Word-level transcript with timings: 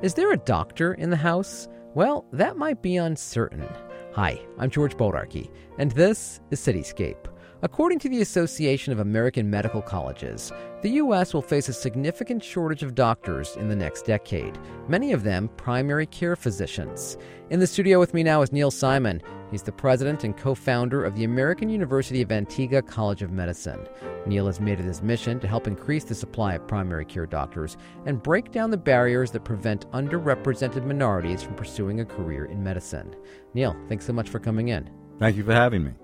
Is 0.00 0.14
there 0.14 0.30
a 0.30 0.36
doctor 0.36 0.94
in 0.94 1.10
the 1.10 1.16
house? 1.16 1.66
Well, 1.92 2.24
that 2.32 2.56
might 2.56 2.82
be 2.82 2.98
uncertain. 2.98 3.68
Hi, 4.12 4.40
I'm 4.56 4.70
George 4.70 4.96
Bodarky, 4.96 5.50
and 5.76 5.90
this 5.90 6.38
is 6.52 6.60
Cityscape. 6.60 7.26
According 7.60 7.98
to 8.00 8.08
the 8.08 8.20
Association 8.20 8.92
of 8.92 9.00
American 9.00 9.50
Medical 9.50 9.82
Colleges, 9.82 10.52
the 10.82 10.90
U.S. 10.90 11.34
will 11.34 11.42
face 11.42 11.68
a 11.68 11.72
significant 11.72 12.44
shortage 12.44 12.84
of 12.84 12.94
doctors 12.94 13.56
in 13.56 13.68
the 13.68 13.74
next 13.74 14.02
decade, 14.02 14.56
many 14.86 15.12
of 15.12 15.24
them 15.24 15.48
primary 15.56 16.06
care 16.06 16.36
physicians. 16.36 17.16
In 17.50 17.58
the 17.58 17.66
studio 17.66 17.98
with 17.98 18.14
me 18.14 18.22
now 18.22 18.42
is 18.42 18.52
Neal 18.52 18.70
Simon. 18.70 19.20
He's 19.50 19.64
the 19.64 19.72
president 19.72 20.22
and 20.22 20.36
co 20.36 20.54
founder 20.54 21.04
of 21.04 21.16
the 21.16 21.24
American 21.24 21.68
University 21.68 22.22
of 22.22 22.30
Antigua 22.30 22.80
College 22.80 23.22
of 23.22 23.32
Medicine. 23.32 23.88
Neal 24.24 24.46
has 24.46 24.60
made 24.60 24.78
it 24.78 24.84
his 24.86 25.02
mission 25.02 25.40
to 25.40 25.48
help 25.48 25.66
increase 25.66 26.04
the 26.04 26.14
supply 26.14 26.54
of 26.54 26.68
primary 26.68 27.04
care 27.04 27.26
doctors 27.26 27.76
and 28.06 28.22
break 28.22 28.52
down 28.52 28.70
the 28.70 28.76
barriers 28.76 29.32
that 29.32 29.44
prevent 29.44 29.90
underrepresented 29.90 30.86
minorities 30.86 31.42
from 31.42 31.56
pursuing 31.56 31.98
a 31.98 32.04
career 32.04 32.44
in 32.44 32.62
medicine. 32.62 33.16
Neal, 33.54 33.76
thanks 33.88 34.06
so 34.06 34.12
much 34.12 34.28
for 34.28 34.38
coming 34.38 34.68
in. 34.68 34.88
Thank 35.18 35.36
you 35.36 35.42
for 35.42 35.54
having 35.54 35.82
me. 35.82 35.94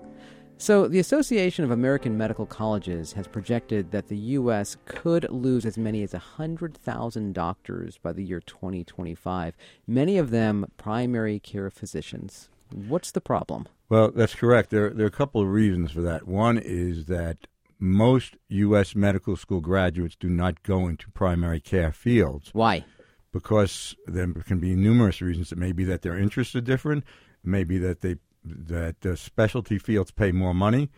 So, 0.57 0.87
the 0.87 0.99
Association 0.99 1.65
of 1.65 1.71
American 1.71 2.17
Medical 2.17 2.45
Colleges 2.45 3.11
has 3.13 3.27
projected 3.27 3.91
that 3.91 4.07
the 4.07 4.17
U.S. 4.17 4.77
could 4.85 5.29
lose 5.29 5.65
as 5.65 5.77
many 5.77 6.01
as 6.01 6.13
100,000 6.13 7.33
doctors 7.33 7.97
by 7.97 8.13
the 8.13 8.23
year 8.23 8.39
2025, 8.39 9.57
many 9.85 10.17
of 10.17 10.31
them 10.31 10.65
primary 10.77 11.39
care 11.39 11.69
physicians. 11.69 12.49
What's 12.71 13.11
the 13.11 13.19
problem? 13.19 13.67
Well, 13.89 14.11
that's 14.11 14.33
correct. 14.33 14.69
There, 14.69 14.91
there 14.91 15.05
are 15.05 15.09
a 15.09 15.11
couple 15.11 15.41
of 15.41 15.49
reasons 15.49 15.91
for 15.91 16.01
that. 16.01 16.25
One 16.25 16.57
is 16.57 17.05
that 17.05 17.47
most 17.77 18.37
U.S. 18.47 18.95
medical 18.95 19.35
school 19.35 19.59
graduates 19.59 20.15
do 20.15 20.29
not 20.29 20.63
go 20.63 20.87
into 20.87 21.11
primary 21.11 21.59
care 21.59 21.91
fields. 21.91 22.51
Why? 22.53 22.85
Because 23.33 23.93
there 24.07 24.27
can 24.27 24.59
be 24.59 24.73
numerous 24.75 25.21
reasons. 25.21 25.51
It 25.51 25.57
may 25.57 25.73
be 25.73 25.83
that 25.83 26.01
their 26.01 26.17
interests 26.17 26.55
are 26.55 26.61
different. 26.61 27.03
It 27.43 27.49
may 27.49 27.65
be 27.65 27.77
that 27.79 27.99
they 27.99 28.15
that 28.45 29.01
the 29.01 29.17
specialty 29.17 29.77
fields 29.77 30.11
pay 30.11 30.31
more 30.31 30.53
money, 30.53 30.89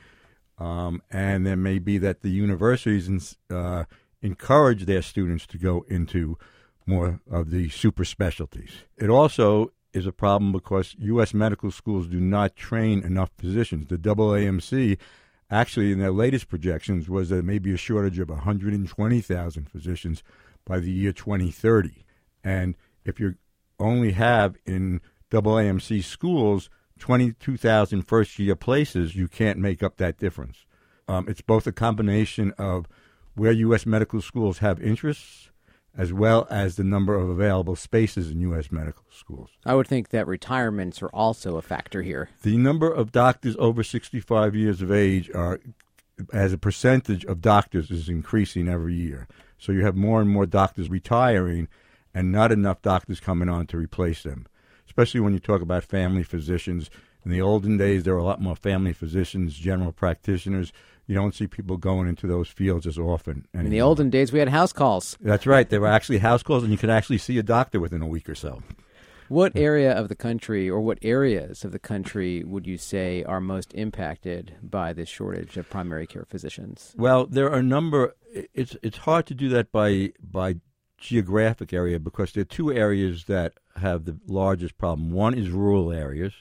um, 0.58 1.02
and 1.10 1.46
there 1.46 1.56
may 1.56 1.80
be 1.80 1.98
that 1.98 2.22
the 2.22 2.30
universities 2.30 3.38
uh, 3.50 3.86
encourage 4.22 4.86
their 4.86 5.02
students 5.02 5.46
to 5.48 5.58
go 5.58 5.86
into 5.88 6.38
more 6.86 7.20
of 7.30 7.52
the 7.52 7.70
super 7.70 8.06
specialties. 8.06 8.72
It 8.98 9.10
also 9.10 9.72
is 9.94 10.06
a 10.06 10.12
problem 10.12 10.52
because 10.52 10.96
U.S. 11.00 11.34
medical 11.34 11.72
schools 11.72 12.08
do 12.08 12.20
not 12.20 12.56
train 12.56 13.04
enough 13.04 13.32
physicians. 13.38 13.88
The 13.88 13.98
AAMC, 13.98 14.98
actually, 15.50 15.92
in 15.92 16.00
their 16.00 16.12
latest 16.12 16.48
projections, 16.48 17.10
was 17.10 17.30
that 17.30 17.36
there 17.36 17.44
may 17.44 17.60
be 17.60 17.74
a 17.74 17.78
shortage 17.78 18.20
of 18.20 18.30
120,000 18.30 19.70
physicians 19.70 20.24
by 20.66 20.80
the 20.80 20.92
year 20.92 21.12
2030. 21.12 22.06
And 22.44 22.76
if 23.06 23.20
you 23.20 23.36
only 23.80 24.12
have 24.14 24.56
in 24.66 25.02
AAMC 25.32 26.04
schools 26.04 26.70
22,000 26.98 28.02
first 28.04 28.38
year 28.40 28.56
places, 28.56 29.16
you 29.16 29.28
can't 29.28 29.60
make 29.60 29.82
up 29.82 29.98
that 29.98 30.18
difference. 30.18 30.66
Um, 31.08 31.28
it's 31.28 31.42
both 31.42 31.68
a 31.68 31.72
combination 31.72 32.54
of 32.58 32.88
where 33.36 33.52
U.S. 33.52 33.86
medical 33.86 34.22
schools 34.22 34.60
have 34.60 34.82
interests 34.82 35.50
as 35.98 36.14
well 36.14 36.46
as 36.50 36.76
the 36.76 36.84
number 36.84 37.16
of 37.16 37.28
available 37.28 37.76
spaces 37.76 38.30
in 38.30 38.40
U.S. 38.42 38.72
medical 38.72 39.04
schools. 39.10 39.50
I 39.66 39.74
would 39.74 39.88
think 39.88 40.10
that 40.10 40.28
retirements 40.28 41.02
are 41.02 41.10
also 41.10 41.58
a 41.58 41.62
factor 41.62 42.04
here. 42.04 42.30
The 42.44 42.58
number 42.58 42.92
of 42.92 43.12
doctors 43.12 43.56
over 43.58 43.84
65 43.84 44.56
years 44.56 44.82
of 44.82 44.92
age 44.92 45.32
are, 45.34 45.60
as 46.32 46.54
a 46.54 46.58
percentage 46.58 47.26
of 47.26 47.42
doctors, 47.42 47.90
is 47.90 48.10
increasing 48.10 48.68
every 48.68 48.94
year. 48.94 49.28
So 49.58 49.72
you 49.72 49.84
have 49.86 49.96
more 49.96 50.22
and 50.22 50.30
more 50.30 50.46
doctors 50.46 50.90
retiring 50.90 51.68
and 52.14 52.32
not 52.32 52.52
enough 52.52 52.84
doctors 52.84 53.20
coming 53.20 53.50
on 53.50 53.66
to 53.68 53.78
replace 53.78 54.22
them 54.22 54.46
especially 54.98 55.20
when 55.20 55.34
you 55.34 55.40
talk 55.40 55.62
about 55.62 55.84
family 55.84 56.24
physicians. 56.24 56.90
In 57.24 57.30
the 57.30 57.40
olden 57.40 57.78
days, 57.78 58.04
there 58.04 58.16
were 58.16 58.20
a 58.20 58.24
lot 58.24 58.42
more 58.42 58.56
family 58.56 58.94
physicians, 58.94 59.54
general 59.54 59.92
practitioners. 59.92 60.74
You 61.06 61.14
don't 61.14 61.36
see 61.36 61.46
people 61.46 61.78
going 61.78 62.08
into 62.08 62.26
those 62.26 62.48
fields 62.48 62.88
as 62.88 62.98
often. 62.98 63.48
Anymore. 63.54 63.66
In 63.66 63.72
the 63.72 63.82
olden 63.82 64.10
days, 64.10 64.34
we 64.34 64.40
had 64.40 64.50
house 64.50 64.74
calls. 64.74 65.16
That's 65.22 65.46
right. 65.46 65.70
There 65.70 65.82
were 65.82 65.88
actually 65.88 66.18
house 66.18 66.42
calls, 66.42 66.64
and 66.64 66.72
you 66.72 66.80
could 66.80 66.90
actually 66.90 67.20
see 67.20 67.38
a 67.38 67.44
doctor 67.44 67.80
within 67.80 68.02
a 68.02 68.08
week 68.08 68.28
or 68.28 68.34
so. 68.34 68.64
What 69.28 69.52
area 69.56 69.92
of 69.92 70.10
the 70.10 70.16
country, 70.16 70.68
or 70.68 70.82
what 70.82 70.98
areas 71.04 71.64
of 71.64 71.74
the 71.74 71.80
country, 71.80 72.44
would 72.44 72.66
you 72.66 72.80
say 72.80 73.24
are 73.24 73.42
most 73.42 73.74
impacted 73.76 74.56
by 74.64 74.94
this 74.94 75.10
shortage 75.10 75.58
of 75.58 75.70
primary 75.70 76.08
care 76.08 76.26
physicians? 76.28 76.96
Well, 76.98 77.28
there 77.28 77.52
are 77.52 77.60
a 77.60 77.64
number. 77.64 78.16
It's 78.32 78.76
it's 78.82 79.00
hard 79.00 79.28
to 79.28 79.36
do 79.36 79.50
that 79.50 79.72
by 79.72 80.14
by 80.20 80.56
geographic 80.98 81.74
area 81.74 82.00
because 82.00 82.32
there 82.32 82.42
are 82.42 82.46
two 82.46 82.74
areas 82.74 83.26
that 83.26 83.54
have 83.80 84.06
the 84.06 84.18
largest 84.28 84.78
problem. 84.78 85.12
One 85.12 85.34
is 85.34 85.50
rural 85.50 85.92
areas, 85.92 86.34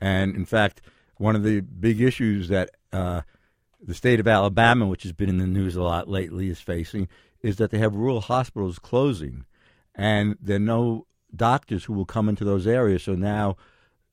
and 0.00 0.34
in 0.34 0.44
fact, 0.44 0.80
one 1.16 1.36
of 1.36 1.42
the 1.42 1.60
big 1.60 2.00
issues 2.00 2.48
that 2.48 2.70
uh, 2.92 3.22
the 3.80 3.94
state 3.94 4.20
of 4.20 4.28
Alabama, 4.28 4.86
which 4.86 5.02
has 5.04 5.12
been 5.12 5.28
in 5.28 5.38
the 5.38 5.46
news 5.46 5.76
a 5.76 5.82
lot 5.82 6.08
lately, 6.08 6.48
is 6.48 6.60
facing 6.60 7.08
is 7.42 7.56
that 7.56 7.70
they 7.70 7.78
have 7.78 7.94
rural 7.94 8.20
hospitals 8.20 8.78
closing, 8.78 9.44
and 9.94 10.36
there 10.40 10.56
are 10.56 10.60
no 10.60 11.06
doctors 11.34 11.84
who 11.84 11.92
will 11.92 12.06
come 12.06 12.28
into 12.28 12.44
those 12.44 12.66
areas. 12.66 13.02
So 13.02 13.14
now, 13.14 13.56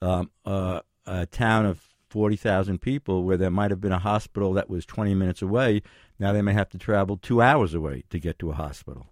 um, 0.02 0.32
uh, 0.46 0.82
a 1.06 1.26
town 1.26 1.66
of 1.66 1.82
40,000 2.10 2.80
people 2.80 3.24
where 3.24 3.38
there 3.38 3.50
might 3.50 3.72
have 3.72 3.82
been 3.82 3.92
a 3.92 4.00
hospital 4.00 4.54
that 4.54 4.70
was 4.70 4.86
20 4.86 5.16
minutes 5.16 5.42
away, 5.42 5.82
now 6.20 6.32
they 6.32 6.42
may 6.44 6.54
have 6.54 6.70
to 6.70 6.78
travel 6.78 7.18
two 7.18 7.42
hours 7.42 7.74
away 7.74 8.04
to 8.12 8.20
get 8.20 8.38
to 8.40 8.52
a 8.52 8.54
hospital. 8.54 9.08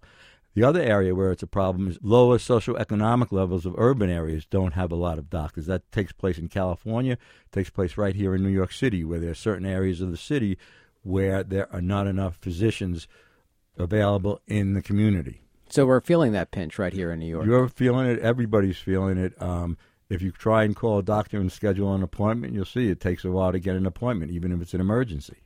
The 0.54 0.64
other 0.64 0.82
area 0.82 1.14
where 1.14 1.32
it's 1.32 1.42
a 1.42 1.46
problem 1.46 1.88
is 1.88 1.98
lower 2.02 2.36
socioeconomic 2.36 3.32
levels 3.32 3.64
of 3.64 3.74
urban 3.78 4.10
areas 4.10 4.44
don't 4.44 4.74
have 4.74 4.92
a 4.92 4.96
lot 4.96 5.18
of 5.18 5.30
doctors. 5.30 5.66
That 5.66 5.90
takes 5.90 6.12
place 6.12 6.36
in 6.36 6.48
California, 6.48 7.16
takes 7.50 7.70
place 7.70 7.96
right 7.96 8.14
here 8.14 8.34
in 8.34 8.42
New 8.42 8.50
York 8.50 8.72
City, 8.72 9.02
where 9.02 9.18
there 9.18 9.30
are 9.30 9.34
certain 9.34 9.64
areas 9.64 10.02
of 10.02 10.10
the 10.10 10.16
city 10.18 10.58
where 11.02 11.42
there 11.42 11.72
are 11.72 11.80
not 11.80 12.06
enough 12.06 12.36
physicians 12.40 13.08
available 13.78 14.40
in 14.46 14.74
the 14.74 14.82
community. 14.82 15.40
So 15.70 15.86
we're 15.86 16.02
feeling 16.02 16.32
that 16.32 16.50
pinch 16.50 16.78
right 16.78 16.92
here 16.92 17.10
in 17.10 17.20
New 17.20 17.26
York. 17.26 17.46
You're 17.46 17.68
feeling 17.68 18.06
it. 18.06 18.18
Everybody's 18.18 18.76
feeling 18.76 19.16
it. 19.16 19.40
Um, 19.40 19.78
if 20.10 20.20
you 20.20 20.30
try 20.30 20.64
and 20.64 20.76
call 20.76 20.98
a 20.98 21.02
doctor 21.02 21.40
and 21.40 21.50
schedule 21.50 21.94
an 21.94 22.02
appointment, 22.02 22.52
you'll 22.52 22.66
see 22.66 22.90
it 22.90 23.00
takes 23.00 23.24
a 23.24 23.30
while 23.30 23.52
to 23.52 23.58
get 23.58 23.76
an 23.76 23.86
appointment, 23.86 24.30
even 24.30 24.52
if 24.52 24.60
it's 24.60 24.74
an 24.74 24.82
emergency. 24.82 25.41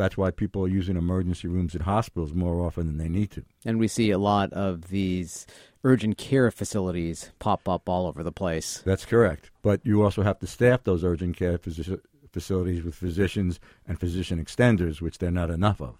That's 0.00 0.16
why 0.16 0.30
people 0.30 0.64
are 0.64 0.68
using 0.68 0.96
emergency 0.96 1.46
rooms 1.46 1.74
in 1.74 1.82
hospitals 1.82 2.32
more 2.32 2.62
often 2.62 2.86
than 2.86 2.96
they 2.96 3.10
need 3.10 3.30
to. 3.32 3.44
And 3.66 3.78
we 3.78 3.86
see 3.86 4.10
a 4.10 4.16
lot 4.16 4.50
of 4.54 4.88
these 4.88 5.46
urgent 5.84 6.16
care 6.16 6.50
facilities 6.50 7.32
pop 7.38 7.68
up 7.68 7.86
all 7.86 8.06
over 8.06 8.22
the 8.22 8.32
place. 8.32 8.82
That's 8.86 9.04
correct. 9.04 9.50
But 9.60 9.84
you 9.84 10.02
also 10.02 10.22
have 10.22 10.38
to 10.38 10.46
staff 10.46 10.84
those 10.84 11.04
urgent 11.04 11.36
care 11.36 11.58
physicians 11.58 12.00
facilities 12.32 12.82
with 12.82 12.94
physicians 12.94 13.60
and 13.86 14.00
physician 14.00 14.42
extenders, 14.42 15.02
which 15.02 15.18
they're 15.18 15.30
not 15.30 15.50
enough 15.50 15.82
of. 15.82 15.98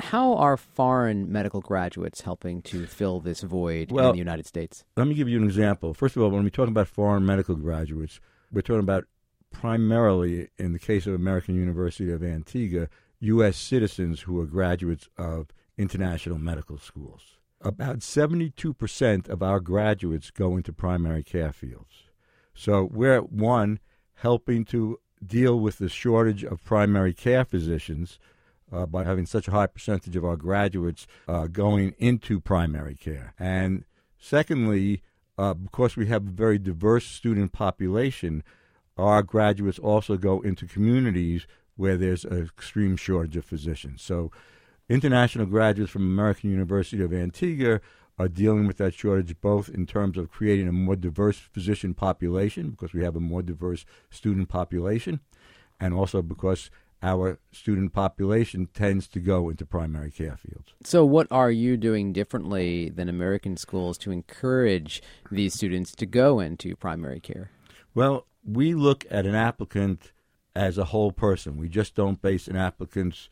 How 0.00 0.34
are 0.34 0.56
foreign 0.56 1.30
medical 1.30 1.60
graduates 1.60 2.22
helping 2.22 2.62
to 2.62 2.84
fill 2.86 3.20
this 3.20 3.42
void 3.42 3.92
well, 3.92 4.08
in 4.08 4.12
the 4.12 4.18
United 4.18 4.46
States? 4.46 4.84
Let 4.96 5.06
me 5.06 5.14
give 5.14 5.28
you 5.28 5.38
an 5.38 5.44
example. 5.44 5.94
First 5.94 6.16
of 6.16 6.22
all, 6.22 6.30
when 6.30 6.42
we 6.42 6.50
talk 6.50 6.66
about 6.66 6.88
foreign 6.88 7.24
medical 7.24 7.54
graduates, 7.54 8.18
we're 8.50 8.62
talking 8.62 8.80
about 8.80 9.04
primarily, 9.52 10.48
in 10.58 10.72
the 10.72 10.80
case 10.80 11.06
of 11.06 11.14
American 11.14 11.54
University 11.54 12.10
of 12.10 12.24
Antigua, 12.24 12.88
U.S. 13.20 13.56
citizens 13.56 14.22
who 14.22 14.40
are 14.40 14.46
graduates 14.46 15.08
of 15.16 15.48
international 15.78 16.38
medical 16.38 16.78
schools. 16.78 17.38
About 17.60 18.00
72% 18.00 19.28
of 19.28 19.42
our 19.42 19.60
graduates 19.60 20.30
go 20.30 20.56
into 20.56 20.72
primary 20.72 21.22
care 21.22 21.52
fields. 21.52 22.04
So 22.54 22.84
we're, 22.84 23.20
one, 23.20 23.80
helping 24.14 24.64
to 24.66 24.98
deal 25.24 25.58
with 25.58 25.78
the 25.78 25.88
shortage 25.88 26.44
of 26.44 26.64
primary 26.64 27.12
care 27.12 27.44
physicians 27.44 28.18
uh, 28.72 28.86
by 28.86 29.04
having 29.04 29.26
such 29.26 29.48
a 29.48 29.52
high 29.52 29.66
percentage 29.66 30.16
of 30.16 30.24
our 30.24 30.36
graduates 30.36 31.06
uh, 31.28 31.46
going 31.46 31.94
into 31.98 32.40
primary 32.40 32.94
care. 32.94 33.34
And 33.38 33.84
secondly, 34.18 35.02
uh, 35.38 35.54
because 35.54 35.96
we 35.96 36.06
have 36.06 36.26
a 36.26 36.30
very 36.30 36.58
diverse 36.58 37.06
student 37.06 37.52
population, 37.52 38.42
our 38.96 39.22
graduates 39.22 39.78
also 39.78 40.16
go 40.16 40.40
into 40.40 40.66
communities 40.66 41.46
where 41.76 41.96
there's 41.96 42.24
an 42.24 42.42
extreme 42.42 42.96
shortage 42.96 43.36
of 43.36 43.44
physicians. 43.44 44.02
So, 44.02 44.30
international 44.88 45.46
graduates 45.46 45.92
from 45.92 46.02
American 46.02 46.50
University 46.50 47.02
of 47.02 47.12
Antigua 47.12 47.80
are 48.18 48.28
dealing 48.28 48.66
with 48.66 48.78
that 48.78 48.94
shortage 48.94 49.38
both 49.40 49.68
in 49.68 49.86
terms 49.86 50.16
of 50.16 50.30
creating 50.30 50.68
a 50.68 50.72
more 50.72 50.96
diverse 50.96 51.38
physician 51.38 51.92
population 51.92 52.70
because 52.70 52.94
we 52.94 53.04
have 53.04 53.16
a 53.16 53.20
more 53.20 53.42
diverse 53.42 53.84
student 54.10 54.48
population, 54.48 55.20
and 55.78 55.92
also 55.92 56.22
because 56.22 56.70
our 57.02 57.38
student 57.52 57.92
population 57.92 58.68
tends 58.72 59.06
to 59.06 59.20
go 59.20 59.50
into 59.50 59.66
primary 59.66 60.10
care 60.10 60.36
fields. 60.36 60.72
So, 60.82 61.04
what 61.04 61.26
are 61.30 61.50
you 61.50 61.76
doing 61.76 62.12
differently 62.12 62.88
than 62.88 63.08
American 63.08 63.56
schools 63.58 63.98
to 63.98 64.10
encourage 64.10 65.02
these 65.30 65.52
students 65.54 65.94
to 65.96 66.06
go 66.06 66.40
into 66.40 66.74
primary 66.74 67.20
care? 67.20 67.50
Well, 67.94 68.26
we 68.44 68.74
look 68.74 69.04
at 69.10 69.26
an 69.26 69.34
applicant 69.34 70.12
as 70.56 70.78
a 70.78 70.86
whole 70.86 71.12
person. 71.12 71.58
We 71.58 71.68
just 71.68 71.94
don't 71.94 72.20
base 72.20 72.48
an 72.48 72.56
applicant's 72.56 73.28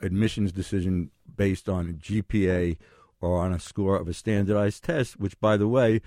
admissions 0.00 0.52
decision 0.52 1.10
based 1.36 1.68
on 1.68 1.88
a 1.88 1.92
GPA 1.92 2.76
or 3.20 3.38
on 3.40 3.52
a 3.52 3.58
score 3.58 3.96
of 3.96 4.06
a 4.06 4.14
standardized 4.14 4.84
test, 4.84 5.18
which, 5.18 5.40
by 5.40 5.56
the 5.56 5.68
way, 5.68 6.02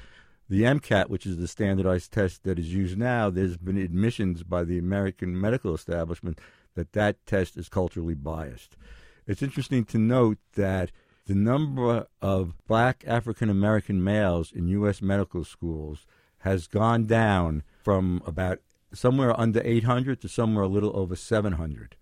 the 0.49 0.61
MCAT, 0.61 1.09
which 1.09 1.25
is 1.25 1.37
the 1.37 1.47
standardized 1.47 2.11
test 2.13 2.43
that 2.43 2.59
is 2.59 2.73
used 2.73 2.97
now, 2.97 3.29
there's 3.29 3.57
been 3.57 3.77
admissions 3.77 4.43
by 4.43 4.63
the 4.63 4.77
American 4.77 5.39
medical 5.39 5.73
establishment 5.73 6.39
that 6.75 6.93
that 6.93 7.25
test 7.25 7.57
is 7.57 7.67
culturally 7.67 8.13
biased. 8.13 8.77
It's 9.25 9.41
interesting 9.41 9.83
to 9.85 9.97
note 9.97 10.37
that 10.53 10.91
the 11.25 11.35
number 11.35 12.07
of 12.21 12.53
black 12.67 13.03
African 13.05 13.49
American 13.49 14.01
males 14.01 14.53
in 14.53 14.69
U.S. 14.69 15.01
medical 15.01 15.43
schools 15.43 16.05
has 16.39 16.67
gone 16.67 17.05
down 17.05 17.63
from 17.83 18.21
about 18.25 18.59
somewhere 18.93 19.37
under 19.39 19.61
800 19.63 20.21
to 20.21 20.29
somewhere 20.29 20.63
a 20.63 20.67
little 20.67 20.95
over 20.97 21.15
700 21.15 21.95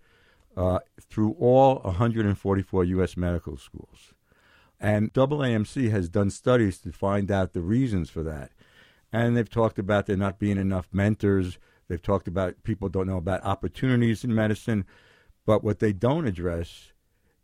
uh, 0.56 0.78
through 1.00 1.36
all 1.38 1.80
144 1.80 2.84
U.S. 2.84 3.16
medical 3.16 3.56
schools. 3.56 4.14
And 4.78 5.12
AAMC 5.12 5.90
has 5.90 6.08
done 6.08 6.30
studies 6.30 6.78
to 6.78 6.92
find 6.92 7.30
out 7.30 7.52
the 7.52 7.62
reasons 7.62 8.10
for 8.10 8.22
that. 8.22 8.52
And 9.12 9.36
they've 9.36 9.48
talked 9.48 9.78
about 9.78 10.06
there 10.06 10.16
not 10.16 10.38
being 10.38 10.58
enough 10.58 10.88
mentors. 10.92 11.58
They've 11.88 12.02
talked 12.02 12.28
about 12.28 12.62
people 12.62 12.88
don't 12.88 13.06
know 13.06 13.16
about 13.16 13.44
opportunities 13.44 14.24
in 14.24 14.34
medicine. 14.34 14.84
But 15.46 15.62
what 15.62 15.78
they 15.78 15.92
don't 15.92 16.26
address 16.26 16.92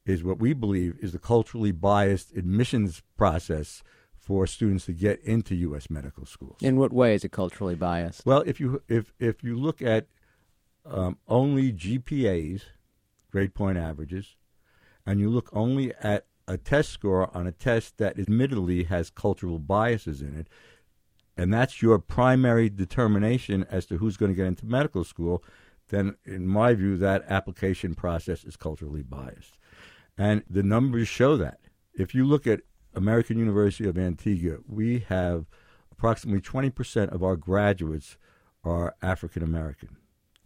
is 0.05 0.25
what 0.25 0.41
we 0.41 0.53
believe 0.53 0.97
is 1.00 1.12
the 1.12 1.19
culturally 1.19 1.73
biased 1.73 2.37
admissions 2.37 3.03
process 3.17 3.83
for 4.22 4.46
students 4.46 4.86
to 4.86 4.92
get 4.92 5.20
into 5.24 5.54
U.S. 5.56 5.90
medical 5.90 6.24
schools. 6.24 6.58
In 6.62 6.76
what 6.76 6.92
way 6.92 7.14
is 7.14 7.24
it 7.24 7.32
culturally 7.32 7.74
biased? 7.74 8.24
Well, 8.24 8.42
if 8.46 8.60
you 8.60 8.80
if 8.88 9.12
if 9.19 9.42
you 9.42 9.56
look 9.58 9.82
at 9.82 10.06
um, 10.86 11.19
only 11.26 11.72
GPAs, 11.72 12.62
grade 13.32 13.52
point 13.52 13.78
averages, 13.78 14.36
and 15.04 15.19
you 15.19 15.28
look 15.28 15.50
only 15.52 15.92
at 16.02 16.26
a 16.46 16.56
test 16.56 16.90
score 16.90 17.36
on 17.36 17.48
a 17.48 17.52
test 17.52 17.98
that 17.98 18.19
admittedly 18.19 18.84
has 18.84 19.10
cultural 19.10 19.58
biases 19.58 20.22
in 20.22 20.38
it, 20.38 20.48
and 21.36 21.52
that's 21.52 21.82
your 21.82 21.98
primary 21.98 22.70
determination 22.70 23.66
as 23.70 23.86
to 23.86 23.98
who's 23.98 24.16
going 24.16 24.30
to 24.30 24.36
get 24.36 24.46
into 24.46 24.66
medical 24.66 25.02
school, 25.02 25.42
then 25.88 26.14
in 26.24 26.46
my 26.46 26.74
view, 26.74 26.96
that 26.96 27.24
application 27.28 27.94
process 27.94 28.44
is 28.44 28.56
culturally 28.56 29.02
biased. 29.02 29.58
And 30.16 30.44
the 30.48 30.62
numbers 30.62 31.08
show 31.08 31.36
that. 31.38 31.58
If 31.94 32.14
you 32.14 32.24
look 32.24 32.46
at 32.46 32.60
American 32.94 33.39
University 33.39 33.89
of 33.89 33.99
Antigua, 33.99 34.59
we 34.69 35.00
have 35.09 35.47
approximately 35.91 36.41
20% 36.41 37.12
of 37.12 37.23
our 37.23 37.37
graduates 37.37 38.17
are 38.65 38.94
African 39.03 39.43
American. 39.43 39.97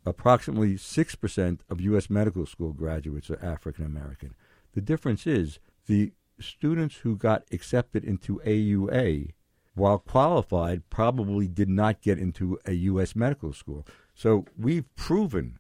Approximately 0.05 0.75
6% 0.75 1.59
of 1.69 1.81
U.S. 1.81 2.09
medical 2.09 2.47
school 2.47 2.73
graduates 2.73 3.31
are 3.31 3.45
African 3.45 3.85
American. 3.85 4.35
The 4.73 4.81
difference 4.81 5.27
is 5.27 5.59
the 5.87 6.13
students 6.39 6.97
who 6.97 7.17
got 7.17 7.45
accepted 7.51 8.05
into 8.05 8.41
AUA, 8.47 9.33
while 9.75 9.99
qualified, 9.99 10.89
probably 10.91 11.49
did 11.49 11.69
not 11.69 12.01
get 12.01 12.19
into 12.19 12.59
a 12.65 12.73
U.S. 12.73 13.17
medical 13.17 13.53
school. 13.53 13.87
So 14.15 14.47
we've 14.57 14.95
proven 14.95 15.59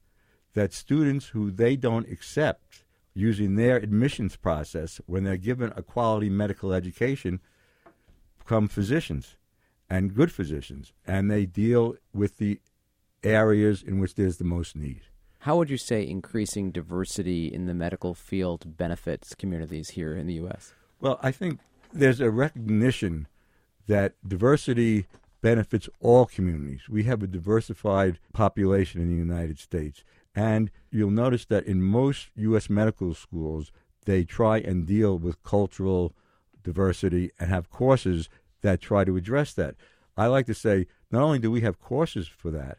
that 0.55 0.73
students 0.73 1.29
who 1.29 1.50
they 1.50 1.77
don't 1.77 2.11
accept 2.11 2.85
using 3.16 3.56
their 3.56 3.76
admissions 3.76 4.36
process 4.36 5.00
when 5.06 5.24
they're 5.24 5.38
given 5.38 5.72
a 5.74 5.82
quality 5.82 6.28
medical 6.28 6.72
education 6.72 7.40
become 8.38 8.68
physicians 8.68 9.36
and 9.88 10.14
good 10.14 10.30
physicians, 10.30 10.92
and 11.06 11.30
they 11.30 11.46
deal 11.46 11.94
with 12.12 12.36
the 12.36 12.60
areas 13.22 13.82
in 13.82 13.98
which 13.98 14.14
there's 14.14 14.36
the 14.36 14.44
most 14.44 14.76
need. 14.76 15.00
How 15.40 15.56
would 15.56 15.70
you 15.70 15.78
say 15.78 16.06
increasing 16.06 16.72
diversity 16.72 17.46
in 17.46 17.66
the 17.66 17.74
medical 17.74 18.14
field 18.14 18.76
benefits 18.76 19.34
communities 19.34 19.90
here 19.90 20.16
in 20.16 20.26
the 20.26 20.34
U.S.? 20.34 20.74
Well, 21.00 21.18
I 21.22 21.30
think 21.30 21.60
there's 21.92 22.20
a 22.20 22.30
recognition 22.30 23.28
that 23.86 24.14
diversity 24.26 25.06
benefits 25.40 25.88
all 26.00 26.26
communities. 26.26 26.88
We 26.88 27.04
have 27.04 27.22
a 27.22 27.28
diversified 27.28 28.18
population 28.32 29.00
in 29.00 29.08
the 29.08 29.16
United 29.16 29.58
States. 29.58 30.02
And 30.37 30.71
you'll 30.91 31.11
notice 31.11 31.47
that 31.47 31.65
in 31.65 31.83
most 31.83 32.29
U.S. 32.37 32.69
medical 32.69 33.15
schools, 33.15 33.73
they 34.05 34.23
try 34.23 34.59
and 34.59 34.87
deal 34.87 35.19
with 35.19 35.43
cultural 35.43 36.15
diversity 36.62 37.31
and 37.41 37.49
have 37.49 37.71
courses 37.71 38.29
that 38.61 38.83
try 38.83 39.05
to 39.05 39.17
address 39.17 39.55
that. 39.55 39.77
I 40.15 40.27
like 40.27 40.44
to 40.47 40.55
say 40.55 40.88
not 41.11 41.23
only 41.23 41.38
do 41.38 41.50
we 41.50 41.62
have 41.62 41.81
courses 41.81 42.29
for 42.29 42.50
that, 42.50 42.79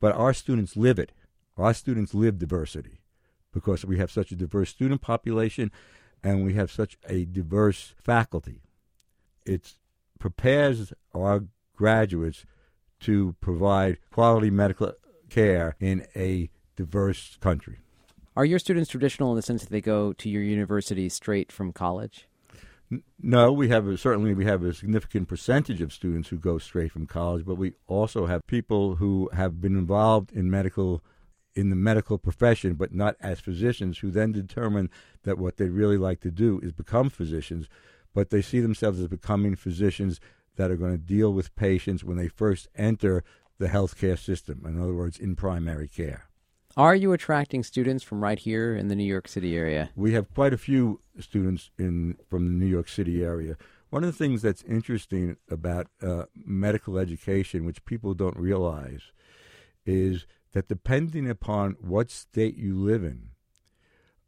but 0.00 0.14
our 0.14 0.34
students 0.34 0.76
live 0.76 0.98
it. 0.98 1.12
Our 1.56 1.72
students 1.72 2.14
live 2.14 2.38
diversity 2.38 3.00
because 3.52 3.84
we 3.84 3.98
have 3.98 4.10
such 4.10 4.30
a 4.30 4.36
diverse 4.36 4.70
student 4.70 5.00
population 5.00 5.70
and 6.22 6.44
we 6.44 6.54
have 6.54 6.70
such 6.70 6.98
a 7.08 7.24
diverse 7.24 7.94
faculty. 7.96 8.62
It 9.46 9.74
prepares 10.18 10.92
our 11.14 11.44
graduates 11.74 12.44
to 13.00 13.34
provide 13.40 13.98
quality 14.12 14.50
medical 14.50 14.92
care 15.30 15.76
in 15.80 16.06
a 16.14 16.50
diverse 16.76 17.36
country. 17.40 17.78
Are 18.36 18.44
your 18.44 18.58
students 18.58 18.90
traditional 18.90 19.30
in 19.30 19.36
the 19.36 19.42
sense 19.42 19.62
that 19.62 19.70
they 19.70 19.80
go 19.80 20.12
to 20.14 20.28
your 20.28 20.42
university 20.42 21.08
straight 21.08 21.50
from 21.50 21.72
college? 21.72 22.26
No, 23.20 23.52
we 23.52 23.68
have 23.68 23.86
a, 23.86 23.96
certainly 23.96 24.34
we 24.34 24.44
have 24.44 24.64
a 24.64 24.74
significant 24.74 25.28
percentage 25.28 25.80
of 25.80 25.92
students 25.92 26.28
who 26.28 26.38
go 26.38 26.58
straight 26.58 26.90
from 26.90 27.06
college, 27.06 27.44
but 27.46 27.54
we 27.54 27.74
also 27.86 28.26
have 28.26 28.46
people 28.46 28.96
who 28.96 29.30
have 29.32 29.60
been 29.60 29.76
involved 29.76 30.32
in 30.32 30.50
medical 30.50 31.02
in 31.54 31.70
the 31.70 31.76
medical 31.76 32.16
profession, 32.16 32.74
but 32.74 32.94
not 32.94 33.16
as 33.20 33.40
physicians, 33.40 33.98
who 33.98 34.10
then 34.10 34.32
determine 34.32 34.88
that 35.24 35.38
what 35.38 35.56
they 35.56 35.68
really 35.68 35.98
like 35.98 36.20
to 36.20 36.30
do 36.30 36.60
is 36.62 36.72
become 36.72 37.10
physicians, 37.10 37.68
but 38.14 38.30
they 38.30 38.40
see 38.40 38.60
themselves 38.60 39.00
as 39.00 39.08
becoming 39.08 39.56
physicians 39.56 40.20
that 40.56 40.70
are 40.70 40.76
going 40.76 40.92
to 40.92 40.98
deal 40.98 41.32
with 41.32 41.54
patients 41.56 42.04
when 42.04 42.16
they 42.16 42.28
first 42.28 42.68
enter 42.76 43.24
the 43.60 43.68
healthcare 43.68 44.18
system. 44.18 44.62
In 44.64 44.80
other 44.80 44.94
words, 44.94 45.18
in 45.18 45.36
primary 45.36 45.86
care. 45.86 46.24
Are 46.76 46.94
you 46.94 47.12
attracting 47.12 47.62
students 47.62 48.02
from 48.02 48.22
right 48.22 48.38
here 48.38 48.74
in 48.74 48.88
the 48.88 48.96
New 48.96 49.04
York 49.04 49.28
City 49.28 49.56
area? 49.56 49.90
We 49.94 50.12
have 50.14 50.32
quite 50.34 50.54
a 50.54 50.58
few 50.58 51.00
students 51.18 51.70
in 51.78 52.16
from 52.28 52.46
the 52.46 52.52
New 52.52 52.66
York 52.66 52.88
City 52.88 53.22
area. 53.22 53.56
One 53.90 54.02
of 54.02 54.10
the 54.10 54.16
things 54.16 54.40
that's 54.40 54.62
interesting 54.62 55.36
about 55.50 55.88
uh, 56.00 56.24
medical 56.34 56.96
education, 56.96 57.66
which 57.66 57.84
people 57.84 58.14
don't 58.14 58.36
realize, 58.36 59.02
is 59.84 60.26
that 60.52 60.68
depending 60.68 61.28
upon 61.28 61.76
what 61.80 62.10
state 62.10 62.56
you 62.56 62.78
live 62.78 63.04
in, 63.04 63.30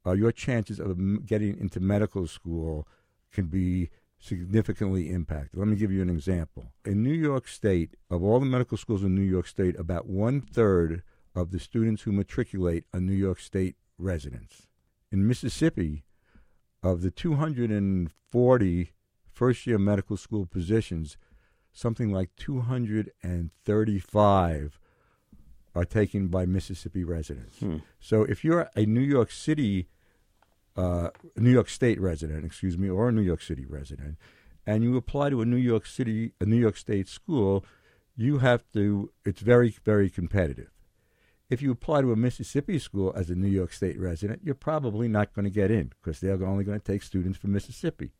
uh, 0.05 0.13
your 0.13 0.33
chances 0.33 0.79
of 0.79 1.25
getting 1.25 1.59
into 1.59 1.81
medical 1.81 2.27
school 2.27 2.87
can 3.33 3.47
be 3.47 3.89
significantly 4.23 5.11
impacted. 5.11 5.59
Let 5.59 5.69
me 5.69 5.77
give 5.77 5.91
you 5.91 6.01
an 6.01 6.09
example. 6.09 6.73
In 6.85 7.03
New 7.03 7.13
York 7.13 7.49
State, 7.49 7.97
of 8.09 8.23
all 8.23 8.39
the 8.39 8.47
medical 8.47 8.79
schools 8.79 9.03
in 9.03 9.15
New 9.15 9.23
York 9.23 9.49
State, 9.49 9.79
about 9.79 10.07
one 10.07 10.41
third 10.41 11.03
of 11.35 11.51
the 11.51 11.59
students 11.59 12.03
who 12.03 12.13
matriculate 12.13 12.85
are 12.95 13.01
New 13.01 13.15
York 13.15 13.41
State 13.41 13.77
residents. 13.99 14.69
In 15.11 15.27
Mississippi, 15.27 16.05
of 16.83 17.03
the 17.03 17.11
240 17.11 18.93
first 19.31 19.67
year 19.67 19.79
medical 19.79 20.17
school 20.17 20.47
positions, 20.47 21.19
something 21.73 22.13
like 22.13 22.31
235 22.37 24.79
are 25.75 25.85
taken 25.85 26.29
by 26.29 26.45
Mississippi 26.45 27.03
residents. 27.03 27.59
Hmm. 27.59 27.79
So 27.99 28.23
if 28.23 28.45
you're 28.45 28.69
a 28.77 28.87
New 28.87 29.01
York 29.01 29.31
City, 29.31 29.89
uh, 30.77 31.11
New 31.37 31.51
York 31.51 31.69
State 31.69 32.01
resident, 32.01 32.45
excuse 32.45 32.79
me, 32.79 32.89
or 32.89 33.09
a 33.09 33.13
New 33.13 33.23
York 33.23 33.43
City 33.43 33.65
resident, 33.65 34.17
and 34.67 34.83
you 34.83 34.97
apply 34.97 35.31
to 35.31 35.43
a 35.43 35.47
New 35.47 35.57
York 35.57 35.87
City, 35.87 36.33
a 36.41 36.47
New 36.47 36.57
York 36.57 36.77
State 36.77 37.09
school, 37.09 37.65
you 38.17 38.39
have 38.39 38.63
to. 38.73 39.11
It's 39.25 39.41
very, 39.41 39.75
very 39.85 40.09
competitive. 40.09 40.71
If 41.51 41.61
you 41.61 41.71
apply 41.71 42.01
to 42.01 42.13
a 42.13 42.17
Mississippi 42.17 42.79
school 42.79 43.13
as 43.15 43.29
a 43.29 43.35
New 43.35 43.49
York 43.49 43.73
State 43.73 43.99
resident, 43.99 44.41
you're 44.43 44.55
probably 44.55 45.09
not 45.09 45.35
going 45.35 45.45
to 45.45 45.51
get 45.51 45.71
in 45.71 45.93
because 46.01 46.21
they're 46.21 46.43
only 46.45 46.65
going 46.65 46.81
to 46.81 46.85
take 46.85 47.03
students 47.03 47.39
from 47.39 47.53
Mississippi. 47.53 48.13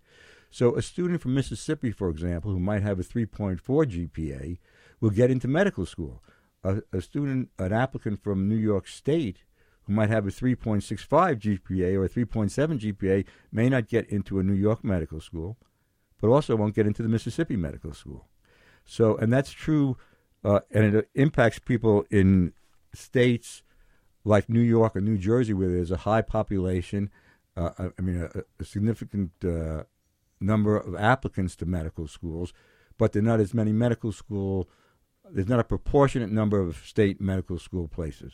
So 0.51 0.77
a 0.77 0.83
student 0.83 1.23
from 1.23 1.33
Mississippi, 1.33 1.93
for 1.93 2.11
example, 2.11 2.51
who 2.51 2.61
might 2.61 2.83
have 2.83 3.01
a 3.01 3.03
3.4 3.03 3.59
GPA, 3.61 4.59
will 5.01 5.11
get 5.11 5.31
into 5.31 5.49
medical 5.49 5.87
school 5.87 6.23
a, 6.65 6.83
a 6.93 7.01
student, 7.01 7.51
an 7.59 7.73
applicant 7.73 8.23
from 8.23 8.49
New 8.49 8.57
York 8.57 8.87
State 8.87 9.39
who 9.87 9.93
might 9.93 10.11
have 10.11 10.27
a 10.27 10.31
3.65 10.31 11.39
GPA 11.41 11.95
or 11.97 12.05
a 12.05 12.09
3.7 12.09 12.79
GPA 12.79 13.25
may 13.51 13.69
not 13.69 13.89
get 13.89 14.09
into 14.09 14.39
a 14.39 14.43
New 14.43 14.55
York 14.55 14.85
medical 14.85 15.21
school, 15.21 15.57
but 16.21 16.29
also 16.29 16.57
won't 16.57 16.75
get 16.75 16.87
into 16.87 17.03
the 17.03 17.09
Mississippi 17.09 17.57
medical 17.57 17.93
school. 17.93 18.29
So, 18.85 19.17
and 19.17 19.33
that's 19.33 19.51
true, 19.51 19.97
uh, 20.45 20.61
and 20.71 20.95
it 20.95 21.09
impacts 21.15 21.59
people 21.59 22.05
in 22.11 22.53
states 22.95 23.63
like 24.25 24.49
New 24.49 24.61
York 24.61 24.95
or 24.97 25.01
New 25.01 25.19
Jersey 25.19 25.53
where 25.53 25.69
there's 25.69 25.91
a 25.91 25.99
high 25.99 26.23
population. 26.23 27.11
Uh, 27.57 27.91
I 27.99 28.03
mean, 28.03 28.23
a, 28.23 28.43
a 28.61 28.65
significant 28.65 29.33
uh, 29.45 29.85
number 30.41 30.77
of 30.77 30.95
applicants 30.95 31.57
to 31.57 31.67
medical 31.67 32.07
schools, 32.07 32.53
but 32.99 33.13
there 33.13 33.23
are 33.23 33.27
not 33.27 33.41
as 33.41 33.53
many 33.53 33.73
medical 33.73 34.13
school 34.13 34.69
there's 35.33 35.49
not 35.49 35.61
a 35.61 35.65
proportionate 35.65 36.31
number 36.31 36.61
of 36.61 36.77
state 36.85 37.21
medical 37.21 37.59
school 37.59 37.89
places. 37.89 38.33